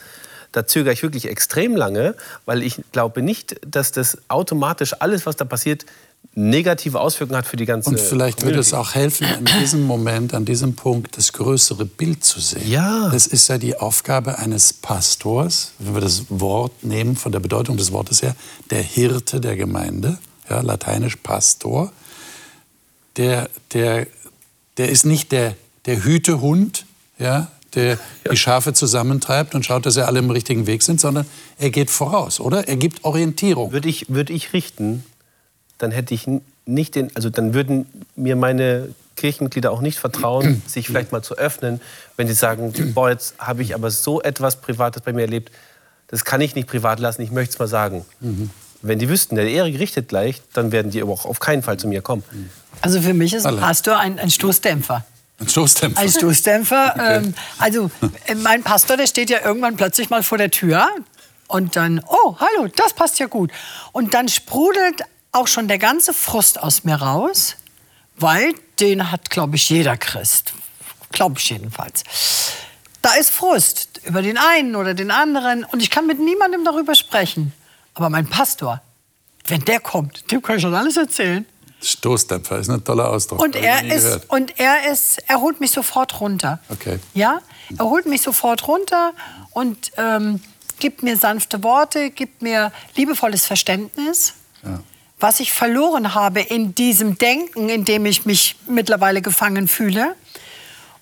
[0.52, 5.36] da zögere ich wirklich extrem lange, weil ich glaube nicht, dass das automatisch alles, was
[5.36, 5.86] da passiert,
[6.34, 10.34] negative Auswirkungen hat für die ganze Und vielleicht würde es auch helfen, in diesem Moment,
[10.34, 12.70] an diesem Punkt, das größere Bild zu sehen.
[12.70, 13.10] Ja.
[13.10, 17.78] Das ist ja die Aufgabe eines Pastors, wenn wir das Wort nehmen, von der Bedeutung
[17.78, 18.36] des Wortes her,
[18.70, 21.92] der Hirte der Gemeinde, ja, lateinisch Pastor.
[23.16, 24.06] Der, der,
[24.78, 25.56] der ist nicht der,
[25.86, 26.86] der Hütehund,
[27.18, 28.32] ja, der ja.
[28.32, 31.26] die Schafe zusammentreibt und schaut, dass sie alle im richtigen Weg sind, sondern
[31.58, 32.68] er geht voraus, oder?
[32.68, 33.72] Er gibt Orientierung.
[33.72, 35.04] Würde ich, würde ich richten,
[35.78, 36.28] dann hätte ich
[36.66, 41.38] nicht den, also dann würden mir meine Kirchenmitglieder auch nicht vertrauen, sich vielleicht mal zu
[41.38, 41.82] öffnen,
[42.16, 45.52] wenn sie sagen, boah, jetzt habe ich aber so etwas Privates bei mir erlebt,
[46.08, 48.06] das kann ich nicht privat lassen, ich möchte es mal sagen.
[48.22, 48.50] Mhm.
[48.82, 51.78] Wenn die wüssten, der Erik richtet gleich, dann werden die aber auch auf keinen Fall
[51.78, 52.24] zu mir kommen.
[52.82, 55.04] Also für mich ist ein Pastor ein, ein Stoßdämpfer.
[55.40, 56.02] Ein Stoßdämpfer.
[56.02, 56.94] Ein Stoßdämpfer.
[56.98, 57.18] Okay.
[57.18, 57.92] Ähm, also
[58.26, 60.88] äh, mein Pastor, der steht ja irgendwann plötzlich mal vor der Tür
[61.48, 63.52] und dann, oh, hallo, das passt ja gut.
[63.92, 67.56] Und dann sprudelt auch schon der ganze Frust aus mir raus,
[68.16, 70.54] weil den hat, glaube ich, jeder Christ.
[71.12, 72.04] Glaube ich jedenfalls.
[73.02, 76.96] Da ist Frust über den einen oder den anderen und ich kann mit niemandem darüber
[76.96, 77.54] sprechen.
[77.94, 78.82] Aber mein Pastor,
[79.46, 81.46] wenn der kommt, dem kann ich schon alles erzählen.
[81.88, 83.42] Stoßdämpfer ist ein toller Ausdruck.
[83.42, 86.60] Und er ist, und er ist, er holt mich sofort runter.
[86.70, 87.00] Okay.
[87.14, 87.40] Ja,
[87.78, 89.14] er holt mich sofort runter
[89.52, 90.42] und ähm,
[90.80, 94.34] gibt mir sanfte Worte, gibt mir liebevolles Verständnis.
[94.64, 94.80] Ja
[95.20, 100.16] was ich verloren habe in diesem Denken, in dem ich mich mittlerweile gefangen fühle.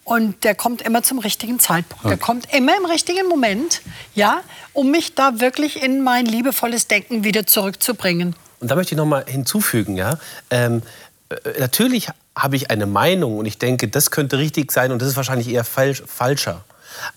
[0.04, 2.06] Und der kommt immer zum richtigen Zeitpunkt.
[2.06, 2.16] Okay.
[2.16, 3.82] Der kommt immer im richtigen Moment,
[4.14, 8.36] ja, um mich da wirklich in mein liebevolles Denken wieder zurückzubringen.
[8.66, 10.18] Und da möchte ich noch mal hinzufügen, ja,
[10.50, 10.82] ähm,
[11.30, 15.10] äh, natürlich habe ich eine Meinung und ich denke, das könnte richtig sein und das
[15.10, 16.64] ist wahrscheinlich eher falsch, falscher.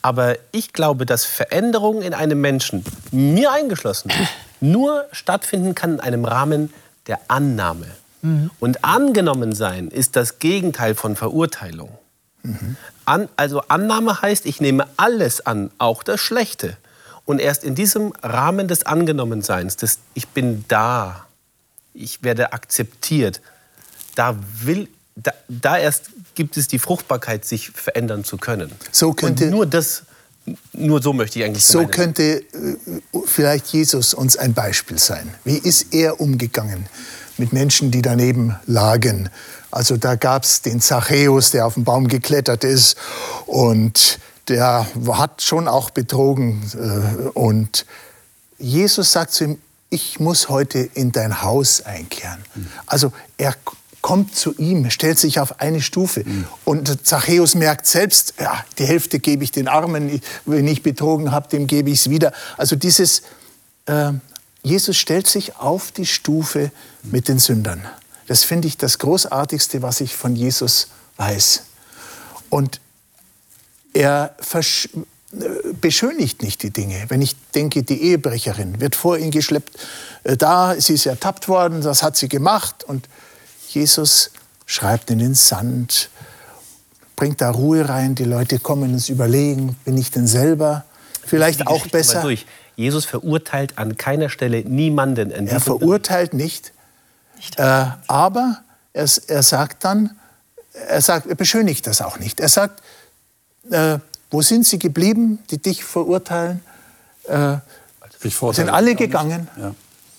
[0.03, 4.13] Aber ich glaube, dass Veränderung in einem Menschen, mir eingeschlossen,
[4.61, 6.71] nur stattfinden kann in einem Rahmen
[7.07, 7.87] der Annahme.
[8.21, 8.51] Mhm.
[8.61, 11.97] Und angenommen sein ist das Gegenteil von Verurteilung.
[12.43, 12.77] Mhm.
[13.07, 16.77] An, also Annahme heißt, ich nehme alles an, auch das Schlechte.
[17.25, 21.25] Und erst in diesem Rahmen des Angenommenseins, des Ich bin da,
[21.99, 23.41] ich werde akzeptiert,
[24.15, 28.71] da will da, da, erst gibt es die Fruchtbarkeit, sich verändern zu können.
[28.93, 30.05] So könnte, Und nur das,
[30.73, 31.91] nur so möchte ich eigentlich So meinen.
[31.91, 32.45] könnte äh,
[33.27, 35.35] vielleicht Jesus uns ein Beispiel sein.
[35.45, 36.87] Wie ist er umgegangen
[37.37, 39.29] mit Menschen, die daneben lagen?
[39.73, 42.97] Also da gab es den Zachäus, der auf den Baum geklettert ist
[43.47, 46.63] und der hat schon auch betrogen.
[46.75, 47.87] Äh, und
[48.59, 49.59] Jesus sagt zu ihm,
[49.90, 52.44] ich muss heute in dein Haus einkehren.
[52.87, 53.55] Also er
[54.01, 56.22] kommt zu ihm, stellt sich auf eine Stufe.
[56.24, 56.46] Mhm.
[56.64, 61.48] Und Zachäus merkt selbst, ja, die Hälfte gebe ich den Armen, wenn ich betrogen habe,
[61.48, 62.33] dem gebe ich es wieder.
[62.57, 63.22] Also dieses,
[63.87, 64.12] äh,
[64.62, 66.70] Jesus stellt sich auf die Stufe
[67.03, 67.85] mit den Sündern.
[68.27, 71.62] Das finde ich das Großartigste, was ich von Jesus weiß.
[72.51, 72.81] Und
[73.94, 74.35] er
[75.81, 77.05] beschönigt nicht die Dinge.
[77.09, 79.77] Wenn ich denke, die Ehebrecherin wird vor ihn geschleppt,
[80.25, 83.09] äh, da, sie ist ertappt worden, das hat sie gemacht und
[83.69, 84.31] Jesus
[84.67, 86.11] schreibt in den Sand,
[87.17, 90.85] bringt da Ruhe rein, die Leute kommen ins Überlegen, bin ich denn selber
[91.25, 92.29] vielleicht auch besser?
[92.77, 95.33] Jesus verurteilt an keiner Stelle niemanden.
[95.33, 96.73] er verurteilt nicht,
[97.57, 98.62] äh, aber
[98.93, 100.17] er, er, sagt dann,
[100.73, 102.38] er, sagt, er beschönigt das auch nicht.
[102.38, 102.83] Er sagt,
[103.71, 103.99] äh,
[104.31, 106.61] wo sind sie geblieben, die dich verurteilen?
[107.25, 107.59] Äh,
[108.53, 109.49] sind alle gegangen.
[109.57, 109.75] Ja.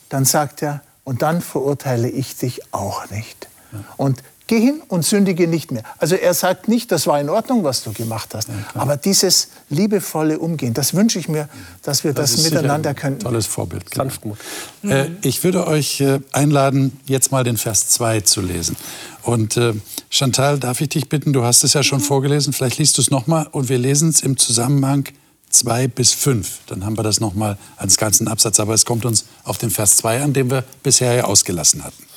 [0.09, 3.47] Dann sagt er, und dann verurteile ich dich auch nicht.
[3.71, 3.79] Ja.
[3.97, 5.83] Und geh hin und sündige nicht mehr.
[5.99, 8.47] Also er sagt nicht, das war in Ordnung, was du gemacht hast.
[8.47, 11.47] Ja, aber dieses liebevolle Umgehen, das wünsche ich mir,
[11.83, 13.19] dass wir das, das miteinander können.
[13.19, 13.91] Tolles Vorbild.
[13.91, 14.05] Genau.
[14.05, 14.39] Sanftmut.
[14.81, 14.91] Mhm.
[14.91, 18.75] Äh, ich würde euch äh, einladen, jetzt mal den Vers 2 zu lesen.
[19.21, 19.75] Und äh,
[20.09, 22.05] Chantal, darf ich dich bitten, du hast es ja schon mhm.
[22.05, 25.07] vorgelesen, vielleicht liest du es nochmal und wir lesen es im Zusammenhang
[25.51, 26.61] 2 bis 5.
[26.65, 28.59] Dann haben wir das nochmal als ganzen Absatz.
[28.59, 32.08] Aber es kommt uns auf den Vers 2 an, den wir bisher ja ausgelassen hatten.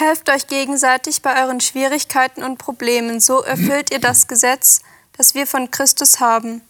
[0.00, 4.80] Helft euch gegenseitig bei euren Schwierigkeiten und Problemen, so erfüllt ihr das Gesetz,
[5.18, 6.62] das wir von Christus haben.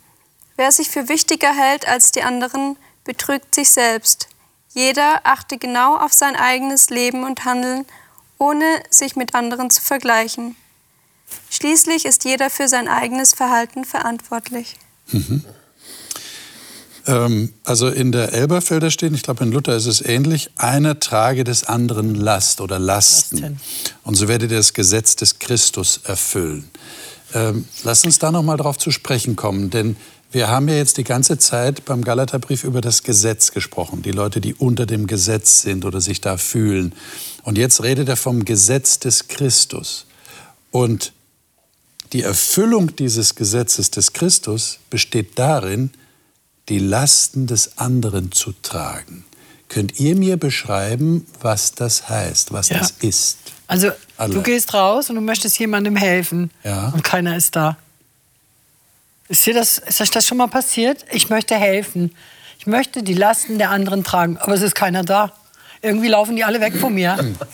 [0.56, 4.28] Wer sich für wichtiger hält als die anderen, betrügt sich selbst.
[4.70, 7.86] Jeder achte genau auf sein eigenes Leben und Handeln,
[8.36, 10.56] ohne sich mit anderen zu vergleichen.
[11.50, 14.76] Schließlich ist jeder für sein eigenes Verhalten verantwortlich.
[15.12, 15.44] Mhm.
[17.10, 21.44] Ähm, also in der Elberfelder stehen, ich glaube in Luther ist es ähnlich, einer trage
[21.44, 23.38] des anderen Last oder Lasten.
[23.38, 23.60] Lasten.
[24.04, 26.70] Und so werdet ihr das Gesetz des Christus erfüllen.
[27.34, 29.96] Ähm, lasst uns da noch mal drauf zu sprechen kommen, denn
[30.32, 34.40] wir haben ja jetzt die ganze Zeit beim Galaterbrief über das Gesetz gesprochen, die Leute,
[34.40, 36.94] die unter dem Gesetz sind oder sich da fühlen.
[37.42, 40.06] Und jetzt redet er vom Gesetz des Christus.
[40.70, 41.12] Und
[42.12, 45.90] die Erfüllung dieses Gesetzes des Christus besteht darin,
[46.70, 49.24] die Lasten des anderen zu tragen.
[49.68, 52.78] Könnt ihr mir beschreiben, was das heißt, was ja.
[52.78, 53.38] das ist?
[53.66, 54.34] Also Alle.
[54.34, 56.88] du gehst raus und du möchtest jemandem helfen ja.
[56.88, 57.76] und keiner ist da.
[59.28, 61.04] Ist, dir das, ist euch das schon mal passiert?
[61.12, 62.12] Ich möchte helfen.
[62.58, 65.32] Ich möchte die Lasten der anderen tragen, aber es ist keiner da.
[65.82, 67.18] Irgendwie laufen die alle weg von mir.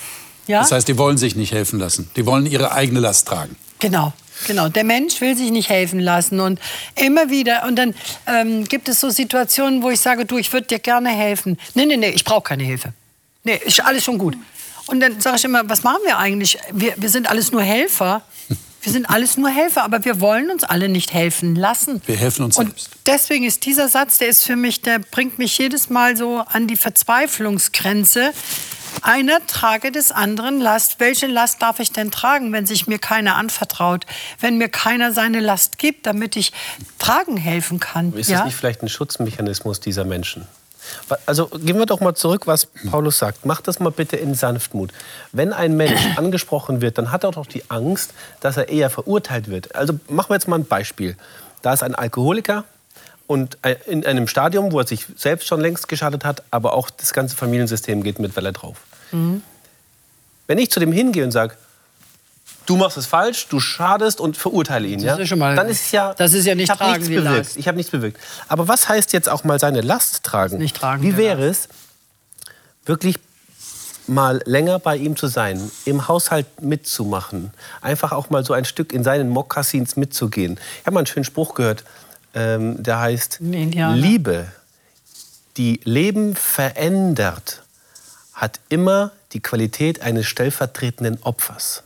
[0.49, 0.61] Ja?
[0.61, 2.09] Das heißt, die wollen sich nicht helfen lassen.
[2.15, 3.57] Die wollen ihre eigene Last tragen.
[3.81, 4.13] Genau.
[4.47, 6.61] Genau, der Mensch will sich nicht helfen lassen und
[6.95, 7.95] immer wieder und dann
[8.27, 11.59] ähm, gibt es so Situationen, wo ich sage, du, ich würde dir gerne helfen.
[11.75, 12.93] Nee, nee, nee, ich brauche keine Hilfe.
[13.45, 14.37] Nee, ist alles schon gut.
[14.87, 16.59] Und dann sage ich immer, was machen wir eigentlich?
[16.73, 18.23] Wir, wir sind alles nur Helfer.
[18.83, 22.01] Wir sind alles nur Helfer, aber wir wollen uns alle nicht helfen lassen.
[22.07, 22.91] Wir helfen uns und selbst.
[23.05, 26.69] Deswegen ist dieser Satz, der ist für mich, der bringt mich jedes Mal so an
[26.69, 28.33] die Verzweiflungsgrenze,
[29.03, 31.01] einer trage des anderen Last.
[31.01, 34.07] Welche Last darf ich denn tragen, wenn sich mir keiner anvertraut?
[34.41, 36.53] Wenn mir keiner seine Last gibt, damit ich
[36.99, 38.13] tragen helfen kann?
[38.15, 38.39] Ist ja?
[38.39, 40.47] das nicht vielleicht ein Schutzmechanismus dieser Menschen?
[41.27, 43.45] Also gehen wir doch mal zurück, was Paulus sagt.
[43.45, 44.93] Mach das mal bitte in Sanftmut.
[45.33, 49.49] Wenn ein Mensch angesprochen wird, dann hat er doch die Angst, dass er eher verurteilt
[49.49, 49.75] wird.
[49.75, 51.17] Also machen wir jetzt mal ein Beispiel.
[51.63, 52.65] Da ist ein Alkoholiker,
[53.27, 57.13] und in einem Stadium, wo er sich selbst schon längst geschadet hat, aber auch das
[57.13, 58.77] ganze Familiensystem geht mit Welle drauf.
[59.13, 59.43] Mhm.
[60.47, 61.57] Wenn ich zu dem hingehe und sage,
[62.67, 66.15] du machst es falsch, du schadest und verurteile ihn, ja, ist mal, dann ist ja,
[66.15, 67.37] das ist ja nicht ich tragen nichts bewirkt.
[67.37, 67.57] Last.
[67.57, 68.21] Ich habe nichts bewirkt.
[68.49, 70.59] Aber was heißt jetzt auch mal seine Last tragen?
[70.59, 71.69] Nicht tragen Wie wäre es,
[72.85, 73.19] wirklich
[74.09, 77.51] mal länger bei ihm zu sein, im Haushalt mitzumachen,
[77.81, 80.59] einfach auch mal so ein Stück in seinen Mokassins mitzugehen.
[80.81, 81.85] Ich habe mal einen schönen Spruch gehört,
[82.35, 84.47] ähm, der heißt, Liebe,
[85.57, 87.63] die Leben verändert,
[88.37, 91.83] hat immer die Qualität eines stellvertretenden Opfers.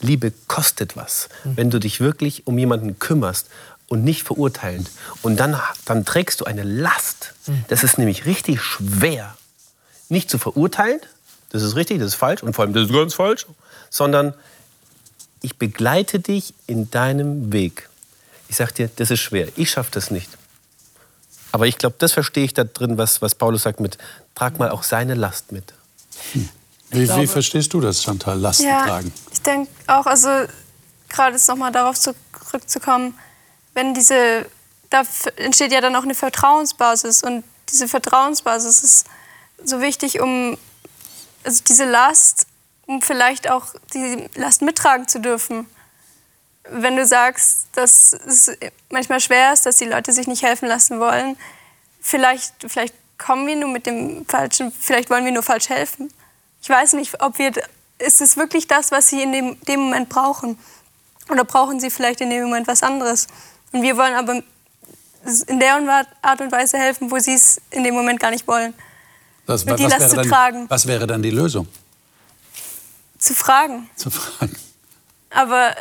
[0.00, 3.48] Liebe kostet was, wenn du dich wirklich um jemanden kümmerst
[3.88, 4.90] und nicht verurteilend.
[5.22, 7.34] Und dann, dann trägst du eine Last.
[7.68, 9.36] Das ist nämlich richtig schwer.
[10.08, 11.00] Nicht zu verurteilen,
[11.50, 13.46] das ist richtig, das ist falsch und vor allem das ist ganz falsch,
[13.90, 14.34] sondern
[15.40, 17.88] ich begleite dich in deinem Weg.
[18.48, 20.28] Ich sag dir, das ist schwer, ich schaffe das nicht.
[21.52, 23.96] Aber ich glaube, das verstehe ich da drin, was, was Paulus sagt mit,
[24.34, 25.72] trag mal auch seine Last mit.
[26.32, 26.48] Hm.
[26.90, 29.12] Wie, glaube, wie, verstehst du das, Chantal, Lasten ja, tragen?
[29.32, 30.28] Ich denke auch, also
[31.08, 33.18] gerade jetzt nochmal darauf zurückzukommen,
[33.74, 34.46] wenn diese,
[34.90, 35.02] da
[35.36, 39.06] entsteht ja dann auch eine Vertrauensbasis und diese Vertrauensbasis ist
[39.62, 40.56] so wichtig, um
[41.44, 42.46] also diese Last,
[42.86, 45.66] um vielleicht auch die Last mittragen zu dürfen.
[46.68, 48.50] Wenn du sagst, dass es
[48.90, 51.36] manchmal schwer ist, dass die Leute sich nicht helfen lassen wollen,
[52.00, 56.12] vielleicht, vielleicht kommen wir nur mit dem falschen, vielleicht wollen wir nur falsch helfen.
[56.62, 57.52] Ich weiß nicht, ob wir,
[57.98, 60.58] ist es wirklich das, was sie in dem, dem Moment brauchen?
[61.28, 63.26] Oder brauchen sie vielleicht in dem Moment was anderes?
[63.72, 64.42] Und wir wollen aber
[65.46, 68.74] in der Art und Weise helfen, wo sie es in dem Moment gar nicht wollen.
[69.46, 70.66] Das, mit was, wäre dann, tragen.
[70.68, 71.68] was wäre dann die Lösung?
[73.18, 73.88] Zu fragen.
[73.96, 74.56] Zu fragen.
[75.30, 75.74] Aber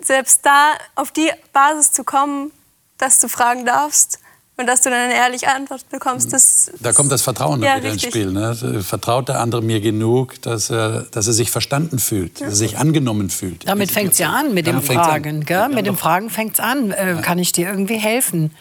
[0.00, 2.52] selbst da auf die Basis zu kommen,
[2.98, 4.18] dass du fragen darfst
[4.56, 7.92] und dass du dann eine ehrliche Antwort bekommst, das Da kommt das Vertrauen ja, wieder
[7.92, 8.04] richtig.
[8.04, 8.30] ins Spiel.
[8.30, 8.82] Ne?
[8.82, 12.46] Vertraut der andere mir genug, dass er, dass er sich verstanden fühlt, ja.
[12.46, 13.66] dass er sich angenommen fühlt.
[13.66, 15.44] Damit fängt es ja an mit dem Fragen.
[15.44, 15.68] Gell?
[15.70, 16.92] Mit dem Fragen fängt es an.
[16.92, 18.52] Äh, kann ich dir irgendwie helfen?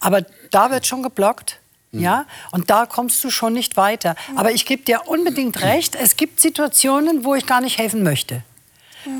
[0.00, 1.60] Aber da wird schon geblockt.
[1.92, 2.00] Mhm.
[2.00, 4.14] Ja, und da kommst du schon nicht weiter.
[4.36, 8.42] Aber ich gebe dir unbedingt recht, es gibt Situationen, wo ich gar nicht helfen möchte.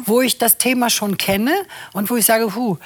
[0.05, 1.55] Wo ich das Thema schon kenne
[1.95, 2.77] und wo ich sage, hu,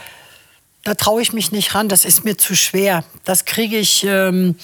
[0.85, 3.05] da traue ich mich nicht ran, das ist mir zu schwer.
[3.24, 4.57] Das kriege ich, ähm,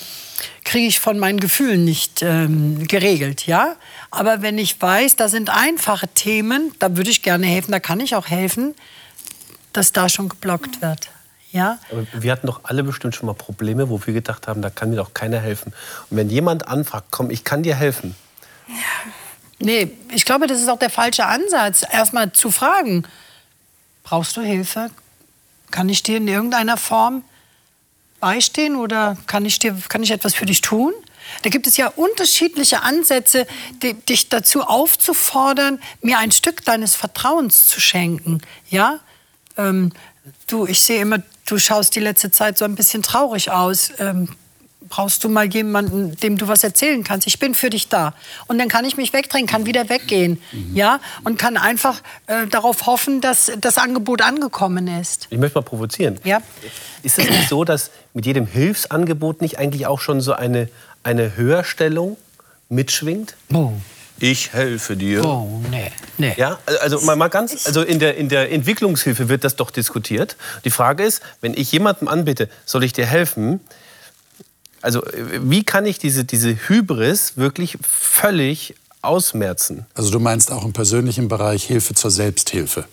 [0.65, 3.47] krieg ich von meinen Gefühlen nicht ähm, geregelt.
[3.47, 3.77] Ja?
[4.11, 8.01] Aber wenn ich weiß, da sind einfache Themen, da würde ich gerne helfen, da kann
[8.01, 8.75] ich auch helfen,
[9.73, 11.09] dass da schon geblockt wird.
[11.53, 11.79] Ja?
[11.91, 14.91] Aber wir hatten doch alle bestimmt schon mal Probleme, wo wir gedacht haben, da kann
[14.91, 15.73] mir doch keiner helfen.
[16.11, 18.17] Und wenn jemand anfragt, komm, ich kann dir helfen.
[18.69, 19.13] Ja.
[19.61, 21.83] Nee, ich glaube, das ist auch der falsche Ansatz.
[21.91, 23.05] Erstmal zu fragen,
[24.05, 24.91] brauchst du Hilfe?
[25.71, 27.23] Kann ich dir in irgendeiner Form
[28.21, 30.93] beistehen oder kann ich, dir, kann ich etwas für dich tun?
[31.43, 33.47] Da gibt es ja unterschiedliche Ansätze,
[33.83, 38.41] die, dich dazu aufzufordern, mir ein Stück deines Vertrauens zu schenken.
[38.71, 39.01] Ja?
[39.57, 39.93] Ähm,
[40.47, 43.91] du, ich sehe immer, du schaust die letzte Zeit so ein bisschen traurig aus.
[43.99, 44.29] Ähm,
[44.89, 47.27] brauchst du mal jemanden, dem du was erzählen kannst.
[47.27, 48.15] Ich bin für dich da.
[48.47, 50.41] Und dann kann ich mich wegdrehen, kann wieder weggehen.
[50.53, 50.77] Mhm.
[50.77, 51.01] Ja?
[51.25, 55.29] Und kann einfach äh, darauf hoffen, dass das Angebot angekommen ist.
[55.31, 56.19] Ich möchte mal provozieren.
[56.25, 56.43] Ja?
[57.03, 60.69] Ist es nicht so, dass mit jedem Hilfsangebot nicht eigentlich auch schon so eine,
[61.03, 62.17] eine Höherstellung
[62.69, 63.37] mitschwingt?
[63.53, 63.73] Oh
[64.21, 65.25] ich helfe dir.
[65.25, 66.35] Oh, nee, nee.
[66.37, 70.37] Ja, also mal, mal ganz, also in der, in der Entwicklungshilfe wird das doch diskutiert.
[70.65, 73.61] Die Frage ist, wenn ich jemandem anbiete, soll ich dir helfen?
[74.81, 75.03] Also
[75.41, 79.87] wie kann ich diese, diese Hybris wirklich völlig ausmerzen?
[79.95, 82.85] Also du meinst auch im persönlichen Bereich Hilfe zur Selbsthilfe?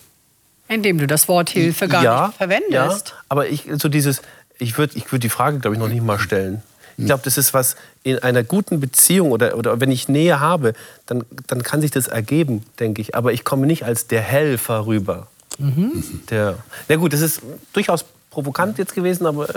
[0.68, 3.10] Indem du das Wort Hilfe gar ja, nicht verwendest.
[3.10, 4.22] Ja, aber ich, so dieses,
[4.58, 6.64] ich würde ich würd die Frage, glaube ich, noch nicht mal stellen.
[6.98, 10.74] Ich glaube, das ist was in einer guten Beziehung oder, oder wenn ich Nähe habe,
[11.06, 13.16] dann, dann kann sich das ergeben, denke ich.
[13.16, 15.28] Aber ich komme nicht als der Helfer rüber.
[15.58, 16.22] Mhm.
[16.30, 16.58] Der,
[16.88, 17.42] na gut, das ist
[17.74, 18.06] durchaus
[18.36, 19.48] provokant jetzt gewesen, aber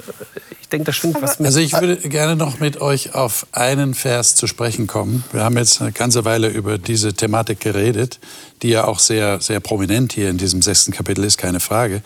[0.60, 1.46] ich denke, da stimmt was mit.
[1.46, 5.24] Also ich würde gerne noch mit euch auf einen Vers zu sprechen kommen.
[5.32, 8.20] Wir haben jetzt eine ganze Weile über diese Thematik geredet,
[8.62, 12.02] die ja auch sehr, sehr prominent hier in diesem sechsten Kapitel ist, keine Frage.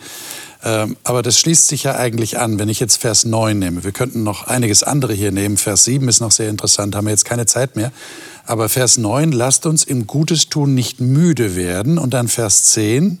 [0.63, 3.83] Ähm, aber das schließt sich ja eigentlich an, wenn ich jetzt Vers 9 nehme.
[3.83, 5.57] Wir könnten noch einiges andere hier nehmen.
[5.57, 7.91] Vers 7 ist noch sehr interessant, haben wir jetzt keine Zeit mehr.
[8.45, 11.99] Aber Vers 9, lasst uns im Gutes tun nicht müde werden.
[11.99, 13.19] Und dann Vers 10,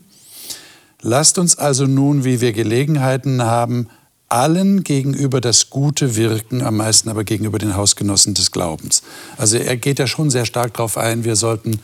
[1.03, 3.87] lasst uns also nun, wie wir Gelegenheiten haben,
[4.29, 9.03] allen gegenüber das Gute wirken, am meisten aber gegenüber den Hausgenossen des Glaubens.
[9.37, 11.79] Also er geht ja schon sehr stark darauf ein, wir sollten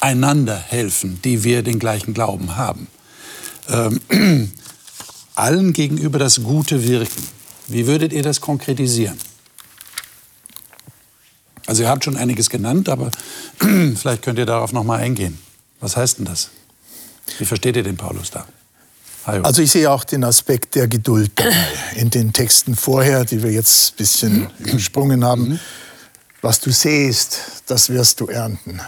[0.00, 2.86] einander helfen, die wir den gleichen Glauben haben.
[3.68, 4.00] Ähm,
[5.34, 7.22] allen gegenüber das Gute wirken.
[7.68, 9.18] Wie würdet ihr das konkretisieren?
[11.66, 13.10] Also ihr habt schon einiges genannt, aber
[13.58, 15.38] vielleicht könnt ihr darauf noch mal eingehen.
[15.80, 16.48] Was heißt denn das?
[17.38, 18.46] Wie versteht ihr den Paulus da?
[19.24, 21.54] Also ich sehe auch den Aspekt der Geduld dabei.
[21.96, 25.60] In den Texten vorher, die wir jetzt ein bisschen übersprungen haben.
[26.42, 28.80] Was du sähst, das wirst du ernten.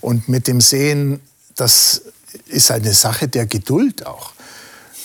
[0.00, 1.20] Und mit dem Sehen,
[1.56, 2.02] das
[2.46, 4.32] ist eine Sache der Geduld auch,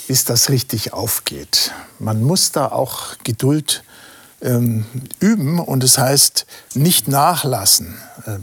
[0.07, 1.71] bis das richtig aufgeht.
[1.99, 3.83] Man muss da auch Geduld
[4.41, 4.85] ähm,
[5.19, 7.97] üben und es das heißt nicht nachlassen.
[8.25, 8.39] Äh,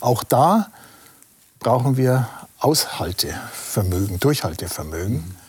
[0.00, 0.70] auch da
[1.60, 5.41] brauchen wir Aushaltevermögen, Durchhaltevermögen.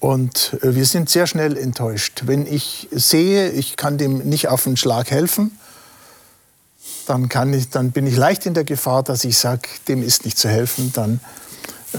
[0.00, 2.22] Und äh, wir sind sehr schnell enttäuscht.
[2.26, 5.58] Wenn ich sehe, ich kann dem nicht auf den Schlag helfen,
[7.06, 10.24] dann, kann ich, dann bin ich leicht in der Gefahr, dass ich sage, dem ist
[10.24, 11.20] nicht zu helfen, dann
[11.94, 11.98] äh,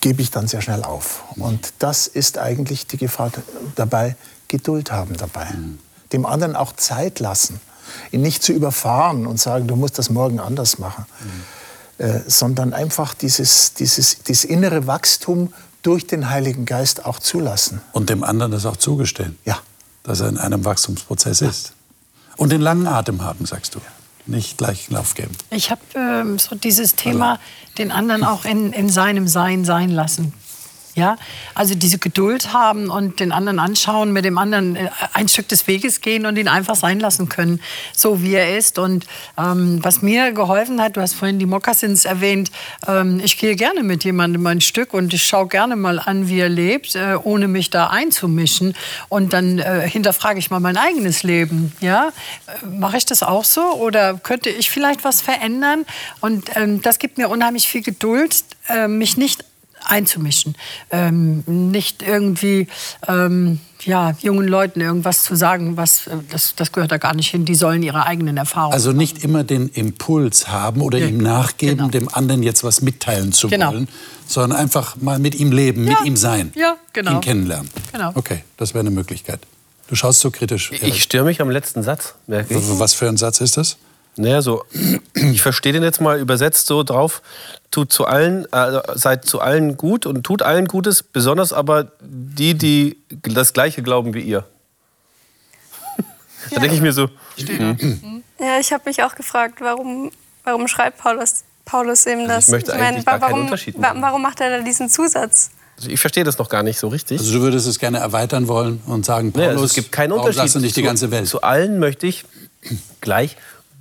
[0.00, 1.24] gebe ich dann sehr schnell auf.
[1.36, 3.32] Und das ist eigentlich die Gefahr
[3.74, 4.16] dabei,
[4.48, 5.46] Geduld haben dabei.
[5.46, 5.78] Mhm.
[6.12, 7.60] Dem anderen auch Zeit lassen,
[8.12, 11.06] ihn nicht zu überfahren und sagen, du musst das morgen anders machen,
[11.98, 12.04] mhm.
[12.04, 15.52] äh, sondern einfach dieses, dieses, dieses innere Wachstum
[15.86, 17.80] durch den Heiligen Geist auch zulassen.
[17.92, 19.38] Und dem anderen das auch zugestehen.
[19.44, 19.58] Ja.
[20.02, 21.48] Dass er in einem Wachstumsprozess ja.
[21.48, 21.72] ist.
[22.36, 23.78] Und den langen Atem haben, sagst du.
[23.78, 25.32] Ja nicht gleich Lauf geben.
[25.50, 27.42] Ich habe ähm, so dieses Thema, also.
[27.78, 30.32] den anderen auch in, in seinem Sein sein lassen.
[30.96, 31.18] Ja,
[31.54, 35.66] also diese Geduld haben und den anderen anschauen, mit dem anderen äh, ein Stück des
[35.66, 37.60] Weges gehen und ihn einfach sein lassen können,
[37.94, 38.78] so wie er ist.
[38.78, 39.04] Und
[39.36, 42.50] ähm, was mir geholfen hat, du hast vorhin die Mokassins erwähnt,
[42.88, 46.40] ähm, ich gehe gerne mit jemandem ein Stück und ich schaue gerne mal an, wie
[46.40, 48.72] er lebt, äh, ohne mich da einzumischen.
[49.10, 51.74] Und dann äh, hinterfrage ich mal mein eigenes Leben.
[51.82, 52.08] Ja,
[52.46, 55.84] äh, mache ich das auch so oder könnte ich vielleicht was verändern?
[56.20, 59.44] Und ähm, das gibt mir unheimlich viel Geduld, äh, mich nicht
[59.86, 60.56] einzumischen.
[60.90, 62.68] Ähm, nicht irgendwie
[63.08, 67.30] ähm, ja, jungen Leuten irgendwas zu sagen, was, äh, das, das gehört da gar nicht
[67.30, 67.44] hin.
[67.44, 69.30] Die sollen ihre eigenen Erfahrungen Also nicht machen.
[69.30, 71.88] immer den Impuls haben oder ja, ihm nachgeben, genau.
[71.88, 73.72] dem anderen jetzt was mitteilen zu genau.
[73.72, 73.88] wollen,
[74.26, 77.12] sondern einfach mal mit ihm leben, ja, mit ihm sein, ja, genau.
[77.12, 77.70] ihn kennenlernen.
[77.92, 78.12] Genau.
[78.14, 79.40] Okay, das wäre eine Möglichkeit.
[79.88, 80.72] Du schaust so kritisch.
[80.72, 82.14] Ich störe mich am letzten Satz.
[82.26, 83.76] Was für ein Satz ist das?
[84.16, 84.64] Naja, so,
[85.14, 87.22] ich verstehe den jetzt mal übersetzt so drauf,
[87.70, 92.54] tut zu allen, äh, seid zu allen gut und tut allen Gutes, besonders aber die,
[92.54, 94.44] die das Gleiche glauben wie ihr.
[96.50, 97.08] da denke ich mir so.
[97.36, 98.22] Hm.
[98.38, 100.10] Ja, ich habe mich auch gefragt, warum,
[100.44, 102.48] warum schreibt Paulus, Paulus eben das?
[102.50, 104.00] Also ich möchte ich eigentlich meine, warum, Unterschied machen.
[104.00, 105.50] warum macht er da diesen Zusatz?
[105.76, 107.18] Also ich verstehe das noch gar nicht so richtig.
[107.20, 110.12] Also du würdest es gerne erweitern wollen und sagen, Paulus, nee, also es gibt keinen
[110.12, 110.38] Unterschied.
[110.38, 111.28] Warum nicht die ganze Welt?
[111.28, 112.24] Zu allen möchte ich
[113.02, 113.36] gleich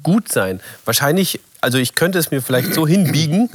[0.06, 0.62] gut sein.
[0.86, 3.50] Wahrscheinlich, also ich könnte es mir vielleicht so hinbiegen,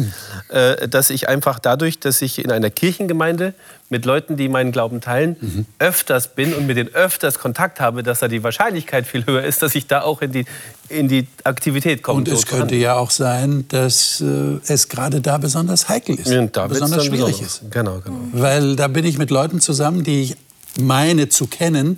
[0.49, 3.55] äh, dass ich einfach dadurch, dass ich in einer Kirchengemeinde
[3.89, 5.67] mit Leuten, die meinen Glauben teilen, mhm.
[5.79, 9.63] öfters bin und mit denen öfters Kontakt habe, dass da die Wahrscheinlichkeit viel höher ist,
[9.63, 10.45] dass ich da auch in die,
[10.89, 12.19] in die Aktivität komme.
[12.19, 16.45] Und es könnte ja auch sein, dass äh, es gerade da besonders heikel ist, ja,
[16.47, 17.63] da besonders schwierig besonders.
[17.63, 17.71] ist.
[17.71, 18.19] Genau, genau.
[18.33, 20.37] Weil da bin ich mit Leuten zusammen, die ich
[20.81, 21.97] meine zu kennen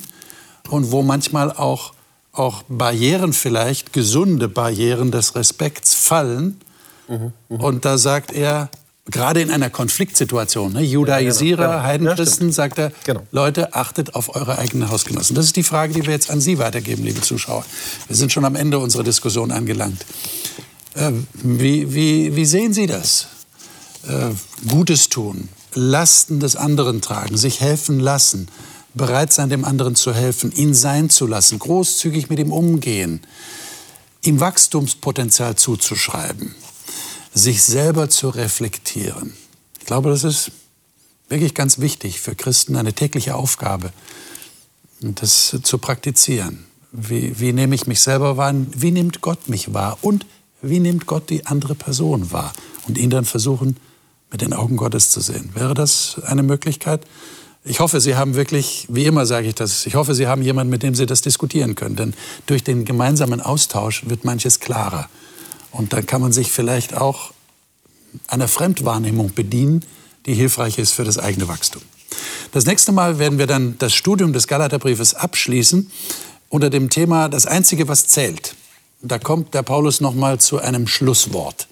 [0.69, 1.93] und wo manchmal auch
[2.33, 6.59] auch Barrieren vielleicht, gesunde Barrieren des Respekts fallen.
[7.07, 7.63] Mhm, mh.
[7.63, 8.69] Und da sagt er,
[9.05, 11.83] gerade in einer Konfliktsituation, ne, Judaisierer, ja, genau.
[11.83, 13.21] Heidenchristen, ja, sagt er, genau.
[13.31, 15.35] Leute, achtet auf eure eigenen Hausgenossen.
[15.35, 17.63] Das ist die Frage, die wir jetzt an Sie weitergeben, liebe Zuschauer.
[18.07, 20.05] Wir sind schon am Ende unserer Diskussion angelangt.
[20.95, 23.27] Äh, wie, wie, wie sehen Sie das?
[24.07, 24.31] Äh,
[24.67, 28.47] Gutes tun, Lasten des anderen tragen, sich helfen lassen,
[28.93, 33.21] bereit sein, dem anderen zu helfen, ihn sein zu lassen, großzügig mit ihm umgehen,
[34.21, 36.55] ihm Wachstumspotenzial zuzuschreiben,
[37.33, 39.33] sich selber zu reflektieren.
[39.79, 40.51] Ich glaube, das ist
[41.29, 43.91] wirklich ganz wichtig für Christen, eine tägliche Aufgabe,
[45.01, 46.65] das zu praktizieren.
[46.91, 48.53] Wie, wie nehme ich mich selber wahr?
[48.71, 49.97] Wie nimmt Gott mich wahr?
[50.01, 50.25] Und
[50.61, 52.53] wie nimmt Gott die andere Person wahr?
[52.87, 53.77] Und ihn dann versuchen,
[54.31, 55.49] mit den Augen Gottes zu sehen.
[55.53, 57.05] Wäre das eine Möglichkeit?
[57.65, 60.69] Ich hoffe, Sie haben wirklich, wie immer sage ich das, ich hoffe, Sie haben jemanden,
[60.69, 61.95] mit dem Sie das diskutieren können.
[61.95, 62.13] Denn
[62.45, 65.09] durch den gemeinsamen Austausch wird manches klarer.
[65.71, 67.31] Und dann kann man sich vielleicht auch
[68.27, 69.85] einer Fremdwahrnehmung bedienen,
[70.25, 71.81] die hilfreich ist für das eigene Wachstum.
[72.51, 75.89] Das nächste Mal werden wir dann das Studium des Galaterbriefes abschließen
[76.49, 78.55] unter dem Thema Das Einzige, was zählt.
[79.01, 81.67] Da kommt der Paulus noch mal zu einem Schlusswort.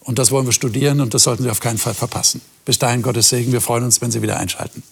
[0.00, 2.40] Und das wollen wir studieren und das sollten Sie auf keinen Fall verpassen.
[2.64, 3.52] Bis dahin Gottes Segen.
[3.52, 4.82] Wir freuen uns, wenn Sie wieder einschalten.